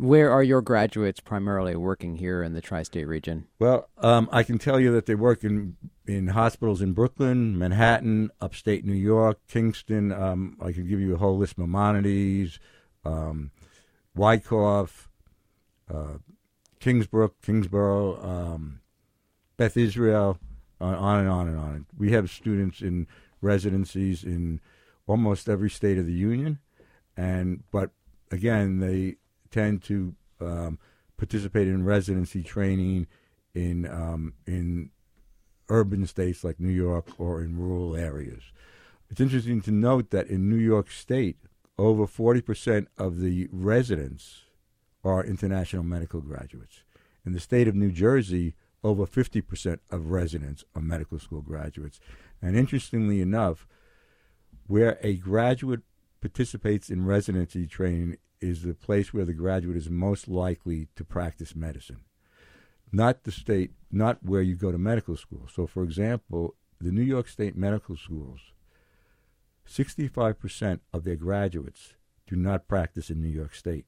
Where 0.00 0.30
are 0.32 0.42
your 0.42 0.62
graduates 0.62 1.20
primarily 1.20 1.76
working 1.76 2.16
here 2.16 2.42
in 2.42 2.54
the 2.54 2.62
tri 2.62 2.84
state 2.84 3.04
region? 3.04 3.48
Well, 3.58 3.90
um, 3.98 4.30
I 4.32 4.44
can 4.44 4.56
tell 4.56 4.80
you 4.80 4.90
that 4.92 5.04
they 5.04 5.14
work 5.14 5.44
in, 5.44 5.76
in 6.06 6.28
hospitals 6.28 6.80
in 6.80 6.94
Brooklyn, 6.94 7.58
Manhattan, 7.58 8.30
upstate 8.40 8.86
New 8.86 8.94
York, 8.94 9.40
Kingston. 9.46 10.10
Um, 10.10 10.56
I 10.58 10.72
can 10.72 10.88
give 10.88 11.00
you 11.00 11.14
a 11.14 11.18
whole 11.18 11.36
list 11.36 11.58
Maimonides, 11.58 12.58
um, 13.04 13.50
Wyckoff, 14.16 15.10
uh, 15.92 16.16
Kingsbrook, 16.80 17.32
Kingsborough, 17.42 18.24
um, 18.24 18.80
Beth 19.58 19.76
Israel, 19.76 20.38
on, 20.80 20.94
on 20.94 21.20
and 21.20 21.28
on 21.28 21.46
and 21.46 21.58
on. 21.58 21.86
We 21.94 22.12
have 22.12 22.30
students 22.30 22.80
in 22.80 23.06
residencies 23.42 24.24
in 24.24 24.62
almost 25.06 25.46
every 25.46 25.68
state 25.68 25.98
of 25.98 26.06
the 26.06 26.14
union, 26.14 26.58
and 27.18 27.64
but 27.70 27.90
again, 28.30 28.80
they 28.80 29.16
tend 29.50 29.82
to 29.84 30.14
um, 30.40 30.78
participate 31.16 31.68
in 31.68 31.84
residency 31.84 32.42
training 32.42 33.06
in 33.54 33.86
um, 33.86 34.34
in 34.46 34.90
urban 35.68 36.06
states 36.06 36.42
like 36.42 36.58
New 36.58 36.72
York 36.72 37.06
or 37.18 37.42
in 37.42 37.56
rural 37.56 37.94
areas. 37.96 38.42
It's 39.08 39.20
interesting 39.20 39.60
to 39.62 39.70
note 39.70 40.10
that 40.10 40.28
in 40.28 40.48
New 40.48 40.56
York 40.56 40.90
State, 40.90 41.36
over 41.78 42.06
40% 42.06 42.86
of 42.98 43.20
the 43.20 43.48
residents 43.50 44.42
are 45.04 45.24
international 45.24 45.82
medical 45.82 46.20
graduates. 46.20 46.82
In 47.24 47.32
the 47.32 47.40
state 47.40 47.68
of 47.68 47.74
New 47.74 47.90
Jersey, 47.90 48.54
over 48.82 49.06
50% 49.06 49.78
of 49.90 50.10
residents 50.10 50.64
are 50.74 50.82
medical 50.82 51.18
school 51.18 51.42
graduates. 51.42 52.00
And 52.42 52.56
interestingly 52.56 53.20
enough, 53.20 53.66
where 54.66 54.98
a 55.02 55.14
graduate 55.14 55.80
participates 56.20 56.90
in 56.90 57.04
residency 57.04 57.66
training 57.66 58.16
is 58.40 58.62
the 58.62 58.74
place 58.74 59.12
where 59.12 59.24
the 59.24 59.34
graduate 59.34 59.76
is 59.76 59.90
most 59.90 60.28
likely 60.28 60.88
to 60.96 61.04
practice 61.04 61.54
medicine, 61.54 62.00
not 62.92 63.24
the 63.24 63.32
state, 63.32 63.72
not 63.90 64.18
where 64.22 64.42
you 64.42 64.56
go 64.56 64.72
to 64.72 64.78
medical 64.78 65.16
school. 65.16 65.48
So, 65.52 65.66
for 65.66 65.82
example, 65.82 66.54
the 66.80 66.90
New 66.90 67.02
York 67.02 67.28
State 67.28 67.56
medical 67.56 67.96
schools, 67.96 68.40
65% 69.68 70.80
of 70.92 71.04
their 71.04 71.16
graduates 71.16 71.94
do 72.26 72.36
not 72.36 72.68
practice 72.68 73.10
in 73.10 73.20
New 73.20 73.28
York 73.28 73.54
State. 73.54 73.86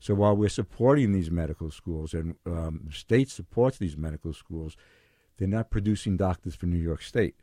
So 0.00 0.14
while 0.14 0.36
we're 0.36 0.48
supporting 0.48 1.12
these 1.12 1.30
medical 1.30 1.70
schools 1.70 2.14
and 2.14 2.36
um, 2.46 2.82
the 2.84 2.92
state 2.92 3.30
supports 3.30 3.78
these 3.78 3.96
medical 3.96 4.32
schools, 4.32 4.76
they're 5.36 5.48
not 5.48 5.70
producing 5.70 6.16
doctors 6.16 6.54
for 6.54 6.66
New 6.66 6.78
York 6.78 7.02
State. 7.02 7.36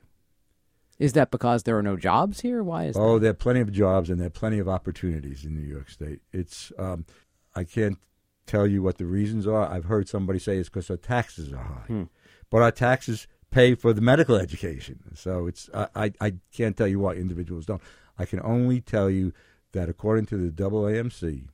Is 0.97 1.13
that 1.13 1.29
because 1.31 1.63
there 1.63 1.77
are 1.77 1.83
no 1.83 1.97
jobs 1.97 2.41
here? 2.41 2.63
Why 2.63 2.85
is 2.85 2.95
oh, 2.97 3.15
that? 3.15 3.19
there 3.21 3.31
are 3.31 3.33
plenty 3.35 3.59
of 3.59 3.71
jobs 3.71 4.09
and 4.09 4.19
there 4.19 4.27
are 4.27 4.31
plenty 4.31 4.59
of 4.59 4.69
opportunities 4.69 5.43
in 5.43 5.53
New 5.53 5.67
York 5.67 5.89
State. 5.89 6.21
It's 6.31 6.71
um, 6.79 7.05
I 7.53 7.63
can't 7.65 7.97
tell 8.45 8.65
you 8.67 8.81
what 8.81 8.97
the 8.97 9.05
reasons 9.05 9.45
are. 9.47 9.69
I've 9.69 9.85
heard 9.85 10.07
somebody 10.07 10.39
say 10.39 10.57
it's 10.57 10.69
because 10.69 10.89
our 10.89 10.97
taxes 10.97 11.51
are 11.51 11.57
high, 11.63 11.85
Hmm. 11.87 12.03
but 12.49 12.61
our 12.61 12.71
taxes 12.71 13.27
pay 13.51 13.75
for 13.75 13.93
the 13.93 14.01
medical 14.01 14.35
education. 14.35 14.99
So 15.15 15.47
it's 15.47 15.69
I, 15.73 15.87
I, 15.95 16.13
I 16.21 16.33
can't 16.53 16.77
tell 16.77 16.87
you 16.87 16.99
why 16.99 17.13
individuals 17.13 17.65
don't. 17.65 17.81
I 18.17 18.25
can 18.25 18.39
only 18.41 18.79
tell 18.81 19.09
you 19.09 19.33
that 19.73 19.89
according 19.89 20.25
to 20.27 20.37
the 20.37 20.51
AAMC, 20.51 21.47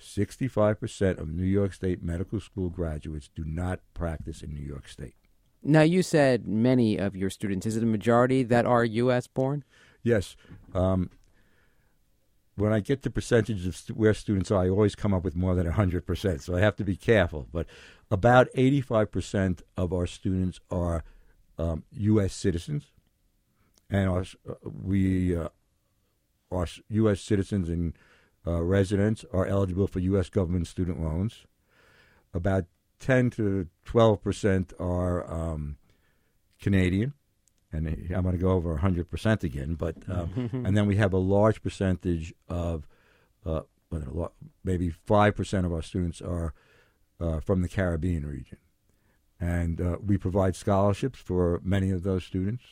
65% 0.00 1.18
of 1.18 1.28
New 1.28 1.44
York 1.44 1.72
State 1.72 2.02
medical 2.02 2.40
school 2.40 2.70
graduates 2.70 3.28
do 3.34 3.44
not 3.44 3.80
practice 3.94 4.42
in 4.42 4.54
New 4.54 4.64
York 4.64 4.88
State. 4.88 5.14
Now, 5.62 5.82
you 5.82 6.02
said 6.02 6.46
many 6.46 6.96
of 6.96 7.14
your 7.14 7.30
students. 7.30 7.66
Is 7.66 7.76
it 7.76 7.82
a 7.82 7.86
majority 7.86 8.42
that 8.44 8.64
are 8.64 8.84
U.S. 8.84 9.26
born? 9.26 9.64
Yes. 10.02 10.36
Um, 10.74 11.10
when 12.56 12.72
I 12.72 12.80
get 12.80 13.02
the 13.02 13.10
percentage 13.10 13.66
of 13.66 13.76
stu- 13.76 13.94
where 13.94 14.14
students 14.14 14.50
are, 14.50 14.62
I 14.62 14.68
always 14.68 14.94
come 14.94 15.12
up 15.12 15.22
with 15.22 15.36
more 15.36 15.54
than 15.54 15.66
100%, 15.66 16.40
so 16.40 16.56
I 16.56 16.60
have 16.60 16.76
to 16.76 16.84
be 16.84 16.96
careful. 16.96 17.46
But 17.52 17.66
about 18.10 18.48
85% 18.56 19.60
of 19.76 19.92
our 19.92 20.06
students 20.06 20.60
are 20.70 21.04
um, 21.58 21.84
U.S. 21.92 22.32
citizens, 22.32 22.92
and 23.90 24.08
our, 24.08 24.24
uh, 24.48 24.54
we, 24.62 25.36
uh, 25.36 25.48
our 26.50 26.66
U.S. 26.88 27.20
citizens 27.20 27.68
and 27.68 27.94
uh, 28.46 28.62
residents 28.62 29.24
are 29.32 29.46
eligible 29.46 29.86
for 29.86 29.98
U.S. 30.00 30.30
government 30.30 30.66
student 30.66 31.02
loans. 31.02 31.46
About 32.32 32.64
10 33.00 33.30
to 33.30 33.66
12% 33.86 34.72
are 34.80 35.30
um, 35.30 35.76
Canadian, 36.60 37.14
and 37.72 37.88
I'm 38.14 38.22
going 38.22 38.36
to 38.36 38.40
go 38.40 38.50
over 38.50 38.78
100% 38.78 39.42
again, 39.42 39.74
but 39.74 39.96
um, 40.08 40.50
and 40.52 40.76
then 40.76 40.86
we 40.86 40.96
have 40.96 41.12
a 41.12 41.18
large 41.18 41.62
percentage 41.62 42.32
of 42.48 42.86
uh, 43.44 43.62
well, 43.90 44.02
a 44.06 44.10
lo- 44.10 44.32
maybe 44.62 44.92
5% 45.08 45.64
of 45.64 45.72
our 45.72 45.82
students 45.82 46.20
are 46.20 46.54
uh, 47.20 47.40
from 47.40 47.62
the 47.62 47.68
Caribbean 47.68 48.26
region. 48.26 48.58
And 49.38 49.80
uh, 49.80 49.96
we 50.04 50.18
provide 50.18 50.54
scholarships 50.54 51.18
for 51.18 51.60
many 51.64 51.90
of 51.90 52.02
those 52.02 52.24
students. 52.24 52.64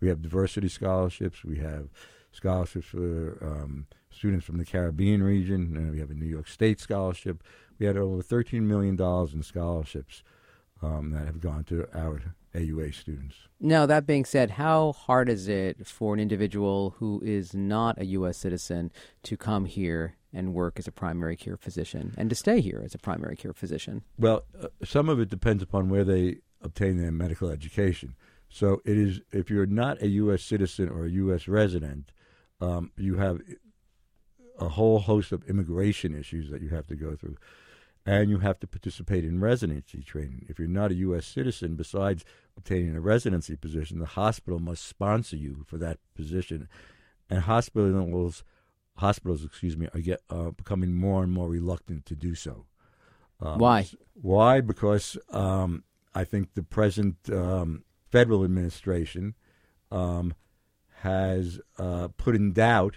We 0.00 0.08
have 0.08 0.22
diversity 0.22 0.68
scholarships. 0.68 1.44
We 1.44 1.58
have 1.58 1.88
scholarships 2.32 2.86
for 2.86 3.38
um, 3.42 3.86
students 4.10 4.44
from 4.46 4.58
the 4.58 4.64
Caribbean 4.64 5.22
region. 5.22 5.76
And 5.76 5.92
we 5.92 5.98
have 6.00 6.10
a 6.10 6.14
New 6.14 6.26
York 6.26 6.48
State 6.48 6.80
scholarship. 6.80 7.42
We 7.78 7.86
had 7.86 7.96
over 7.96 8.22
$13 8.22 8.62
million 8.62 9.00
in 9.00 9.42
scholarships 9.42 10.22
um, 10.82 11.10
that 11.10 11.26
have 11.26 11.40
gone 11.40 11.64
to 11.64 11.86
our 11.94 12.22
AUA 12.54 12.94
students. 12.94 13.36
Now, 13.60 13.86
that 13.86 14.06
being 14.06 14.24
said, 14.24 14.52
how 14.52 14.92
hard 14.92 15.28
is 15.28 15.48
it 15.48 15.86
for 15.86 16.14
an 16.14 16.20
individual 16.20 16.94
who 16.98 17.20
is 17.24 17.54
not 17.54 18.00
a 18.00 18.06
U.S. 18.06 18.38
citizen 18.38 18.90
to 19.24 19.36
come 19.36 19.66
here 19.66 20.16
and 20.32 20.54
work 20.54 20.78
as 20.78 20.86
a 20.86 20.92
primary 20.92 21.36
care 21.36 21.56
physician 21.56 22.14
and 22.16 22.28
to 22.30 22.36
stay 22.36 22.60
here 22.60 22.82
as 22.84 22.94
a 22.94 22.98
primary 22.98 23.36
care 23.36 23.52
physician? 23.52 24.02
Well, 24.18 24.44
uh, 24.60 24.68
some 24.84 25.08
of 25.08 25.20
it 25.20 25.28
depends 25.28 25.62
upon 25.62 25.88
where 25.88 26.04
they 26.04 26.38
obtain 26.62 26.98
their 26.98 27.12
medical 27.12 27.50
education. 27.50 28.14
So 28.48 28.80
it 28.84 28.96
is 28.96 29.20
if 29.32 29.50
you're 29.50 29.66
not 29.66 30.00
a 30.02 30.08
U.S. 30.08 30.42
citizen 30.42 30.88
or 30.88 31.04
a 31.04 31.10
U.S. 31.10 31.48
resident, 31.48 32.12
um, 32.60 32.90
you 32.96 33.16
have 33.16 33.40
a 34.58 34.68
whole 34.68 35.00
host 35.00 35.32
of 35.32 35.42
immigration 35.48 36.18
issues 36.18 36.50
that 36.50 36.62
you 36.62 36.70
have 36.70 36.86
to 36.86 36.96
go 36.96 37.14
through, 37.16 37.36
and 38.06 38.30
you 38.30 38.38
have 38.38 38.60
to 38.60 38.66
participate 38.68 39.24
in 39.24 39.40
residency 39.40 40.00
training. 40.00 40.46
If 40.48 40.58
you're 40.58 40.68
not 40.68 40.92
a 40.92 40.94
U.S. 40.94 41.26
citizen, 41.26 41.74
besides 41.74 42.24
obtaining 42.56 42.94
a 42.96 43.00
residency 43.00 43.56
position, 43.56 43.98
the 43.98 44.06
hospital 44.06 44.60
must 44.60 44.86
sponsor 44.86 45.36
you 45.36 45.64
for 45.66 45.76
that 45.78 45.98
position, 46.14 46.68
and 47.28 47.40
hospitals 47.40 48.44
hospitals, 48.98 49.44
excuse 49.44 49.76
me, 49.76 49.88
are 49.92 50.00
get 50.00 50.20
are 50.30 50.52
becoming 50.52 50.94
more 50.94 51.22
and 51.22 51.32
more 51.32 51.48
reluctant 51.48 52.06
to 52.06 52.14
do 52.14 52.34
so. 52.34 52.66
Um, 53.40 53.58
Why? 53.58 53.86
Why? 54.14 54.60
Because 54.60 55.18
um, 55.30 55.84
I 56.14 56.24
think 56.24 56.54
the 56.54 56.62
present 56.62 57.16
um, 57.30 57.84
federal 58.10 58.44
administration 58.44 59.34
um, 59.90 60.34
has 61.00 61.60
uh, 61.78 62.08
put 62.16 62.34
in 62.34 62.52
doubt 62.52 62.96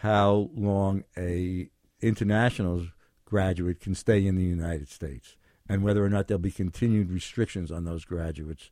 how 0.00 0.50
long 0.54 1.04
a 1.16 1.68
international 2.00 2.88
graduate 3.26 3.80
can 3.80 3.94
stay 3.94 4.26
in 4.26 4.36
the 4.36 4.42
United 4.42 4.88
States, 4.88 5.36
and 5.68 5.82
whether 5.82 6.02
or 6.02 6.08
not 6.08 6.26
there'll 6.28 6.38
be 6.38 6.50
continued 6.50 7.10
restrictions 7.10 7.70
on 7.70 7.84
those 7.84 8.06
graduates, 8.06 8.70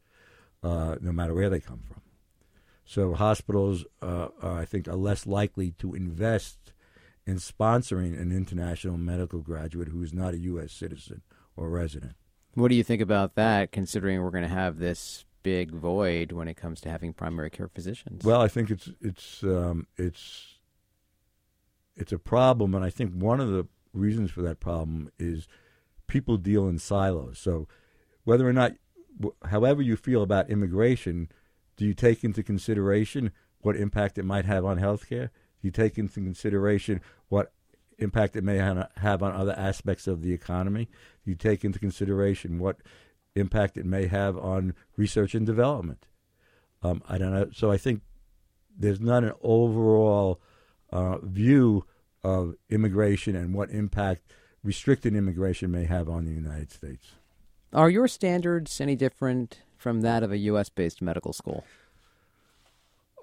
uh, 0.63 0.97
no 1.03 1.13
matter 1.13 1.35
where 1.35 1.51
they 1.51 1.61
come 1.61 1.83
from. 1.87 2.01
So 2.87 3.15
hospitals, 3.15 3.85
uh, 4.01 4.29
are, 4.41 4.61
I 4.61 4.65
think, 4.65 4.89
are 4.89 4.97
less 4.97 5.27
likely 5.27 5.73
to 5.73 5.95
invest 5.95 6.73
in 7.27 7.37
sponsoring 7.37 8.19
an 8.21 8.31
international 8.33 8.97
medical 8.97 9.41
graduate 9.41 9.89
who 9.89 10.03
is 10.03 10.13
not 10.13 10.35
a 10.35 10.39
U.S. 10.39 10.73
citizen 10.73 11.23
or 11.57 11.69
resident. 11.69 12.15
What 12.55 12.69
do 12.69 12.75
you 12.75 12.85
think 12.85 13.03
about 13.03 13.35
that, 13.35 13.73
considering 13.73 14.23
we're 14.23 14.31
going 14.31 14.45
to 14.45 14.49
have 14.49 14.79
this 14.79 15.25
big 15.43 15.73
void 15.73 16.33
when 16.33 16.49
it 16.49 16.55
comes 16.55 16.81
to 16.83 16.91
having 16.91 17.13
primary 17.13 17.51
care 17.51 17.69
physicians? 17.69 18.25
Well, 18.25 18.41
I 18.41 18.49
think 18.49 18.71
it's 18.71 18.91
it's 19.01 19.43
um, 19.43 19.87
it's 19.97 20.59
it's 21.97 22.13
a 22.13 22.19
problem, 22.19 22.75
and 22.75 22.85
I 22.85 22.91
think 22.91 23.13
one 23.13 23.41
of 23.41 23.49
the 23.49 23.67
reasons 23.95 24.31
for 24.31 24.43
that 24.43 24.61
problem 24.61 25.11
is 25.19 25.49
people 26.07 26.37
deal 26.37 26.69
in 26.69 26.79
silos. 26.79 27.39
So, 27.39 27.69
whether 28.25 28.49
or 28.49 28.53
not, 28.53 28.73
however 29.47 29.83
you 29.83 29.97
feel 29.97 30.23
about 30.23 30.51
immigration, 30.51 31.29
do 31.77 31.85
you 31.85 31.95
take 31.95 32.25
into 32.25 32.43
consideration 32.43 33.33
what 33.61 33.77
impact 33.77 34.19
it 34.19 34.25
might 34.25 34.45
have 34.45 34.65
on 34.65 34.79
healthcare? 34.79 35.31
Do 35.61 35.69
you 35.69 35.71
take 35.71 35.99
into 35.99 36.15
consideration 36.15 37.01
what 37.29 37.53
impact 37.99 38.37
it 38.37 38.45
may 38.45 38.57
have 38.57 39.23
on 39.23 39.33
other 39.33 39.55
aspects 39.57 40.07
of 40.07 40.23
the 40.23 40.33
economy? 40.33 40.89
Do 41.25 41.31
you 41.31 41.37
take 41.37 41.65
into 41.65 41.79
consideration 41.79 42.59
what 42.59 42.79
impact 43.35 43.77
it 43.77 43.87
may 43.87 44.07
have 44.07 44.37
on 44.37 44.75
research 44.97 45.35
and 45.35 45.47
development? 45.47 46.07
Um, 46.83 47.03
I 47.09 47.19
don't 47.19 47.33
know. 47.33 47.49
So 47.53 47.71
I 47.71 47.79
think 47.79 48.03
there's 48.77 49.01
not 49.01 49.25
an 49.25 49.33
overall 49.43 50.41
uh, 50.91 51.19
view 51.19 51.87
of 52.25 52.55
immigration 52.71 53.37
and 53.37 53.55
what 53.55 53.71
impact 53.71 54.23
restricted 54.65 55.15
immigration 55.15 55.71
may 55.71 55.85
have 55.85 56.09
on 56.09 56.25
the 56.25 56.33
United 56.33 56.73
States. 56.73 57.13
Are 57.73 57.91
your 57.91 58.09
standards 58.09 58.81
any 58.81 58.97
different 58.97 59.61
from 59.77 60.01
that 60.01 60.23
of 60.23 60.33
a 60.33 60.39
U.S. 60.39 60.71
based 60.71 61.03
medical 61.03 61.33
school? 61.33 61.65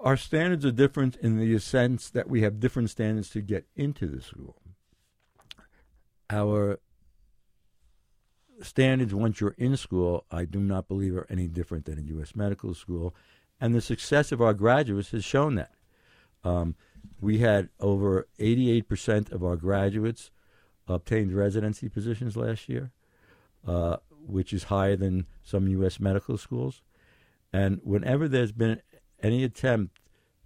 Our 0.00 0.16
standards 0.16 0.64
are 0.64 0.72
different 0.72 1.16
in 1.16 1.38
the 1.38 1.58
sense 1.58 2.10
that 2.10 2.28
we 2.28 2.42
have 2.42 2.60
different 2.60 2.90
standards 2.90 3.30
to 3.30 3.40
get 3.40 3.66
into 3.76 4.06
the 4.06 4.20
school. 4.20 4.56
Our 6.30 6.78
standards 8.62 9.14
once 9.14 9.40
you're 9.40 9.54
in 9.58 9.76
school, 9.76 10.24
I 10.30 10.44
do 10.44 10.60
not 10.60 10.88
believe 10.88 11.16
are 11.16 11.26
any 11.28 11.48
different 11.48 11.84
than 11.84 11.98
a 11.98 12.02
U.S. 12.02 12.34
medical 12.36 12.74
school, 12.74 13.14
and 13.60 13.74
the 13.74 13.80
success 13.80 14.32
of 14.32 14.40
our 14.40 14.54
graduates 14.54 15.10
has 15.10 15.24
shown 15.24 15.56
that. 15.56 15.72
Um, 16.44 16.74
we 17.22 17.38
had 17.38 17.68
over 17.78 18.26
88% 18.40 19.30
of 19.30 19.44
our 19.44 19.54
graduates 19.54 20.32
obtained 20.88 21.32
residency 21.32 21.88
positions 21.88 22.36
last 22.36 22.68
year, 22.68 22.90
uh, 23.66 23.98
which 24.10 24.52
is 24.52 24.64
higher 24.64 24.96
than 24.96 25.26
some 25.44 25.68
U.S. 25.68 26.00
medical 26.00 26.36
schools. 26.36 26.82
And 27.52 27.80
whenever 27.84 28.26
there's 28.26 28.50
been 28.50 28.82
any 29.22 29.44
attempt 29.44 30.00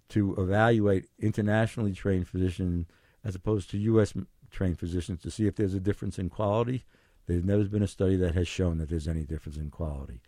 to 0.09 0.35
evaluate 0.35 1.07
internationally 1.17 1.93
trained 1.93 2.27
physicians 2.27 2.85
as 3.23 3.33
opposed 3.33 3.71
to 3.71 3.79
U.S. 3.79 4.13
trained 4.51 4.77
physicians 4.77 5.21
to 5.23 5.31
see 5.31 5.47
if 5.47 5.55
there's 5.55 5.73
a 5.73 5.79
difference 5.79 6.19
in 6.19 6.29
quality, 6.29 6.85
there's 7.25 7.43
never 7.43 7.63
been 7.63 7.81
a 7.81 7.87
study 7.87 8.17
that 8.17 8.35
has 8.35 8.47
shown 8.47 8.77
that 8.77 8.89
there's 8.89 9.07
any 9.07 9.23
difference 9.23 9.57
in 9.57 9.71
quality. 9.71 10.21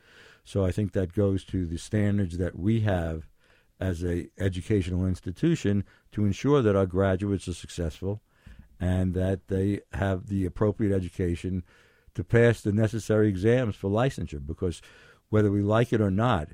So 0.43 0.65
I 0.65 0.71
think 0.71 0.93
that 0.93 1.13
goes 1.13 1.43
to 1.45 1.67
the 1.67 1.77
standards 1.77 2.39
that 2.39 2.57
we 2.57 2.81
have 2.81 3.28
as 3.79 4.03
a 4.03 4.29
educational 4.37 5.05
institution 5.05 5.83
to 6.11 6.25
ensure 6.25 6.61
that 6.61 6.75
our 6.75 6.85
graduates 6.85 7.47
are 7.47 7.53
successful 7.53 8.21
and 8.79 9.13
that 9.13 9.47
they 9.47 9.81
have 9.93 10.27
the 10.27 10.45
appropriate 10.45 10.95
education 10.95 11.63
to 12.13 12.23
pass 12.23 12.61
the 12.61 12.71
necessary 12.71 13.29
exams 13.29 13.75
for 13.75 13.89
licensure. 13.89 14.45
Because 14.45 14.81
whether 15.29 15.51
we 15.51 15.61
like 15.61 15.93
it 15.93 16.01
or 16.01 16.11
not 16.11 16.49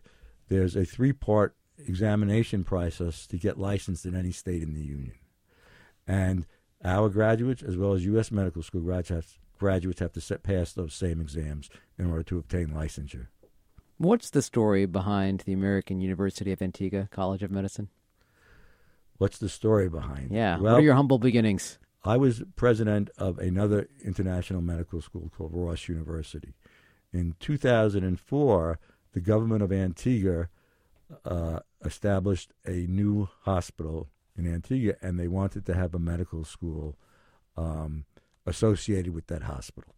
there's 0.47 0.75
a 0.75 0.85
three-part 0.85 1.55
examination 1.87 2.63
process 2.63 3.25
to 3.27 3.37
get 3.37 3.59
licensed 3.59 4.05
in 4.05 4.15
any 4.15 4.31
state 4.31 4.61
in 4.61 4.73
the 4.73 4.81
union. 4.81 5.15
And 6.07 6.45
our 6.83 7.09
graduates 7.09 7.63
as 7.63 7.77
well 7.77 7.93
as 7.93 8.05
US 8.05 8.31
medical 8.31 8.61
school 8.61 8.81
graduates 8.81 9.09
have, 9.09 9.39
graduates 9.57 9.99
have 10.01 10.13
to 10.13 10.21
set, 10.21 10.43
pass 10.43 10.71
those 10.71 10.93
same 10.93 11.19
exams 11.19 11.69
in 11.97 12.09
order 12.09 12.23
to 12.23 12.37
obtain 12.37 12.67
licensure 12.67 13.27
What's 13.97 14.29
the 14.29 14.41
story 14.41 14.85
behind 14.85 15.41
the 15.45 15.53
American 15.53 16.01
University 16.01 16.51
of 16.51 16.61
Antigua 16.61 17.07
College 17.11 17.43
of 17.43 17.51
Medicine? 17.51 17.89
What's 19.17 19.37
the 19.37 19.47
story 19.47 19.87
behind? 19.87 20.31
Yeah. 20.31 20.57
Well, 20.57 20.73
what 20.73 20.81
are 20.81 20.83
your 20.83 20.95
humble 20.95 21.17
beginnings? 21.17 21.79
I 22.03 22.17
was 22.17 22.43
president 22.57 23.09
of 23.17 23.39
another 23.39 23.87
international 24.03 24.61
medical 24.61 25.01
school 25.01 25.31
called 25.35 25.51
Ross 25.53 25.87
University. 25.87 26.53
In 27.13 27.35
2004, 27.39 28.79
the 29.13 29.21
government 29.21 29.63
of 29.63 29.71
Antigua 29.71 30.49
uh, 31.23 31.59
established 31.83 32.51
a 32.65 32.85
new 32.87 33.29
hospital 33.43 34.09
in 34.37 34.45
Antigua, 34.53 34.95
and 35.01 35.17
they 35.17 35.29
wanted 35.29 35.65
to 35.67 35.73
have 35.73 35.95
a 35.95 35.99
medical 35.99 36.43
school 36.43 36.97
um, 37.55 38.03
associated 38.45 39.13
with 39.13 39.27
that 39.27 39.43
hospital 39.43 39.94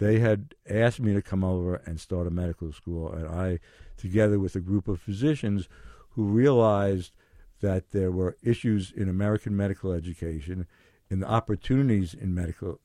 they 0.00 0.18
had 0.18 0.54
asked 0.68 0.98
me 0.98 1.12
to 1.12 1.20
come 1.20 1.44
over 1.44 1.76
and 1.84 2.00
start 2.00 2.26
a 2.26 2.30
medical 2.30 2.72
school, 2.72 3.12
and 3.12 3.28
I, 3.28 3.58
together 3.98 4.38
with 4.38 4.56
a 4.56 4.60
group 4.60 4.88
of 4.88 4.98
physicians 4.98 5.68
who 6.12 6.24
realized 6.24 7.12
that 7.60 7.90
there 7.90 8.10
were 8.10 8.38
issues 8.42 8.90
in 8.90 9.10
American 9.10 9.54
medical 9.54 9.92
education, 9.92 10.66
in 11.10 11.20
the 11.20 11.28
opportunities 11.28 12.14
in 12.14 12.34
medical, 12.34 12.80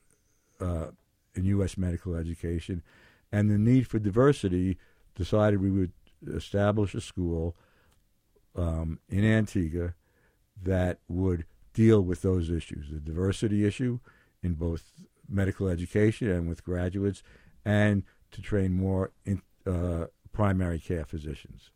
uh, 0.59 0.87
in 1.33 1.45
U.S. 1.45 1.77
medical 1.77 2.15
education, 2.15 2.83
and 3.31 3.49
the 3.49 3.57
need 3.57 3.87
for 3.87 3.97
diversity, 3.97 4.77
decided 5.15 5.61
we 5.61 5.71
would 5.71 5.93
establish 6.27 6.93
a 6.93 6.99
school 6.99 7.55
um, 8.57 8.99
in 9.07 9.23
Antigua 9.23 9.93
that 10.61 10.99
would 11.07 11.45
deal 11.73 12.01
with 12.01 12.23
those 12.23 12.49
issues, 12.49 12.89
the 12.91 12.99
diversity 12.99 13.65
issue 13.65 13.99
in 14.43 14.55
both 14.55 14.91
medical 15.29 15.67
education 15.67 16.29
and 16.29 16.47
with 16.47 16.63
graduates, 16.63 17.23
and 17.63 18.03
to 18.31 18.41
train 18.41 18.73
more 18.73 19.11
in, 19.25 19.41
uh, 19.65 20.05
primary 20.31 20.79
care 20.79 21.05
physicians. 21.05 21.71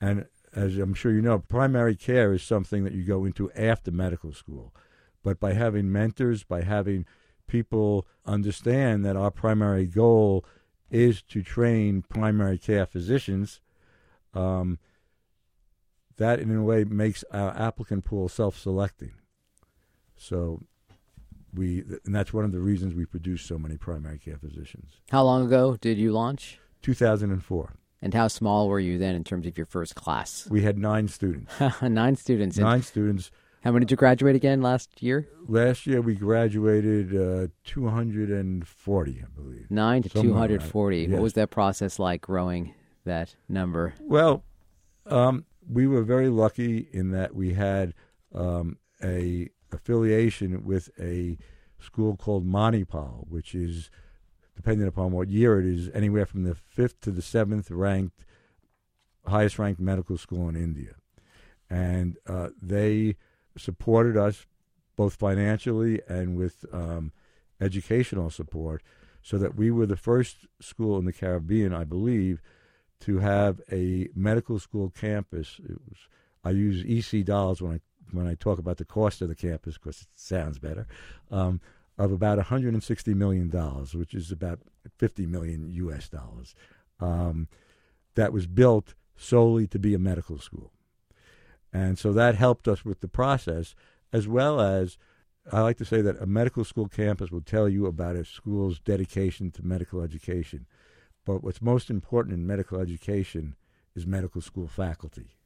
And 0.00 0.26
as 0.54 0.78
I'm 0.78 0.94
sure 0.94 1.12
you 1.12 1.22
know, 1.22 1.40
primary 1.40 1.96
care 1.96 2.32
is 2.32 2.42
something 2.42 2.84
that 2.84 2.92
you 2.92 3.04
go 3.04 3.24
into 3.24 3.50
after 3.52 3.90
medical 3.90 4.32
school. 4.32 4.74
But 5.22 5.40
by 5.40 5.52
having 5.52 5.92
mentors, 5.92 6.44
by 6.44 6.62
having 6.62 7.04
people 7.46 8.06
understand 8.24 9.04
that 9.04 9.16
our 9.16 9.30
primary 9.30 9.86
goal 9.86 10.44
is 10.90 11.22
to 11.22 11.42
train 11.42 12.02
primary 12.02 12.58
care 12.58 12.86
physicians, 12.86 13.60
um, 14.32 14.78
that 16.16 16.40
in 16.40 16.54
a 16.54 16.62
way 16.62 16.84
makes 16.84 17.24
our 17.32 17.56
applicant 17.56 18.04
pool 18.04 18.28
self 18.28 18.58
selecting. 18.58 19.12
So 20.16 20.62
we 21.54 21.82
and 22.04 22.14
that's 22.14 22.32
one 22.32 22.44
of 22.44 22.52
the 22.52 22.60
reasons 22.60 22.94
we 22.94 23.04
produce 23.04 23.42
so 23.42 23.58
many 23.58 23.76
primary 23.76 24.18
care 24.18 24.38
physicians. 24.38 25.00
How 25.10 25.22
long 25.24 25.46
ago 25.46 25.76
did 25.80 25.98
you 25.98 26.12
launch? 26.12 26.58
2004. 26.82 27.74
And 28.00 28.14
how 28.14 28.28
small 28.28 28.68
were 28.68 28.78
you 28.78 28.98
then 28.98 29.14
in 29.14 29.24
terms 29.24 29.46
of 29.46 29.56
your 29.58 29.66
first 29.66 29.96
class? 29.96 30.46
We 30.48 30.62
had 30.62 30.78
nine 30.78 31.08
students. 31.08 31.52
nine 31.82 32.14
students. 32.14 32.56
Nine 32.56 32.74
and 32.76 32.84
students. 32.84 33.30
How 33.64 33.72
many 33.72 33.86
did 33.86 33.90
you 33.90 33.96
graduate 33.96 34.36
again 34.36 34.62
last 34.62 35.02
year? 35.02 35.28
Last 35.48 35.84
year 35.84 36.00
we 36.00 36.14
graduated 36.14 37.14
uh, 37.14 37.48
240, 37.64 39.22
I 39.22 39.26
believe. 39.34 39.66
Nine 39.68 40.02
to 40.02 40.08
240. 40.08 40.98
Yes. 40.98 41.10
What 41.10 41.22
was 41.22 41.32
that 41.32 41.50
process 41.50 41.98
like 41.98 42.20
growing 42.20 42.74
that 43.04 43.34
number? 43.48 43.94
Well, 44.00 44.44
um, 45.06 45.44
we 45.68 45.88
were 45.88 46.02
very 46.02 46.28
lucky 46.28 46.88
in 46.92 47.10
that 47.10 47.34
we 47.34 47.54
had 47.54 47.94
um, 48.32 48.78
a 49.02 49.48
affiliation 49.72 50.64
with 50.64 50.90
a 51.00 51.38
school 51.78 52.16
called 52.16 52.46
Manipal, 52.46 53.26
which 53.28 53.54
is, 53.54 53.90
depending 54.56 54.88
upon 54.88 55.12
what 55.12 55.28
year 55.28 55.60
it 55.60 55.66
is, 55.66 55.90
anywhere 55.94 56.26
from 56.26 56.44
the 56.44 56.54
fifth 56.54 57.00
to 57.02 57.10
the 57.10 57.22
seventh 57.22 57.70
ranked, 57.70 58.24
highest 59.26 59.58
ranked 59.58 59.80
medical 59.80 60.16
school 60.18 60.48
in 60.48 60.56
India. 60.56 60.94
And 61.70 62.16
uh, 62.26 62.48
they 62.60 63.16
supported 63.56 64.16
us 64.16 64.46
both 64.96 65.14
financially 65.14 66.00
and 66.08 66.36
with 66.36 66.64
um, 66.72 67.12
educational 67.60 68.30
support 68.30 68.82
so 69.22 69.38
that 69.38 69.54
we 69.54 69.70
were 69.70 69.86
the 69.86 69.96
first 69.96 70.46
school 70.60 70.98
in 70.98 71.04
the 71.04 71.12
Caribbean, 71.12 71.72
I 71.74 71.84
believe, 71.84 72.40
to 73.00 73.18
have 73.18 73.60
a 73.70 74.08
medical 74.14 74.58
school 74.58 74.90
campus. 74.90 75.60
It 75.62 75.78
was 75.88 75.98
I 76.44 76.50
use 76.50 76.84
EC 76.84 77.24
dollars 77.24 77.60
when 77.60 77.72
I 77.72 77.80
when 78.12 78.26
I 78.26 78.34
talk 78.34 78.58
about 78.58 78.78
the 78.78 78.84
cost 78.84 79.22
of 79.22 79.28
the 79.28 79.34
campus, 79.34 79.74
because 79.74 80.02
it 80.02 80.08
sounds 80.14 80.58
better, 80.58 80.86
um, 81.30 81.60
of 81.96 82.12
about 82.12 82.38
160 82.38 83.14
million 83.14 83.48
dollars, 83.48 83.94
which 83.94 84.14
is 84.14 84.30
about 84.30 84.60
50 84.98 85.26
million 85.26 85.68
U.S. 85.70 86.08
dollars. 86.08 86.54
Um, 87.00 87.48
that 88.14 88.32
was 88.32 88.46
built 88.46 88.94
solely 89.16 89.66
to 89.68 89.78
be 89.78 89.94
a 89.94 89.98
medical 89.98 90.38
school, 90.38 90.72
and 91.72 91.98
so 91.98 92.12
that 92.12 92.34
helped 92.34 92.66
us 92.66 92.84
with 92.84 93.00
the 93.00 93.08
process, 93.08 93.74
as 94.12 94.26
well 94.26 94.60
as 94.60 94.98
I 95.52 95.60
like 95.60 95.78
to 95.78 95.84
say 95.84 96.02
that 96.02 96.20
a 96.20 96.26
medical 96.26 96.64
school 96.64 96.88
campus 96.88 97.30
will 97.30 97.40
tell 97.40 97.68
you 97.68 97.86
about 97.86 98.16
a 98.16 98.24
school's 98.24 98.80
dedication 98.80 99.50
to 99.52 99.64
medical 99.64 100.02
education. 100.02 100.66
But 101.24 101.42
what's 101.42 101.62
most 101.62 101.90
important 101.90 102.34
in 102.34 102.46
medical 102.46 102.80
education 102.80 103.54
is 103.94 104.06
medical 104.06 104.40
school 104.40 104.66
faculty 104.68 105.37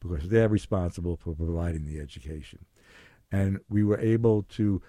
because 0.00 0.28
they're 0.28 0.48
responsible 0.48 1.16
for 1.16 1.34
providing 1.34 1.84
the 1.84 2.00
education. 2.00 2.64
And 3.32 3.60
we 3.68 3.82
were 3.82 3.98
able 3.98 4.42
to 4.54 4.82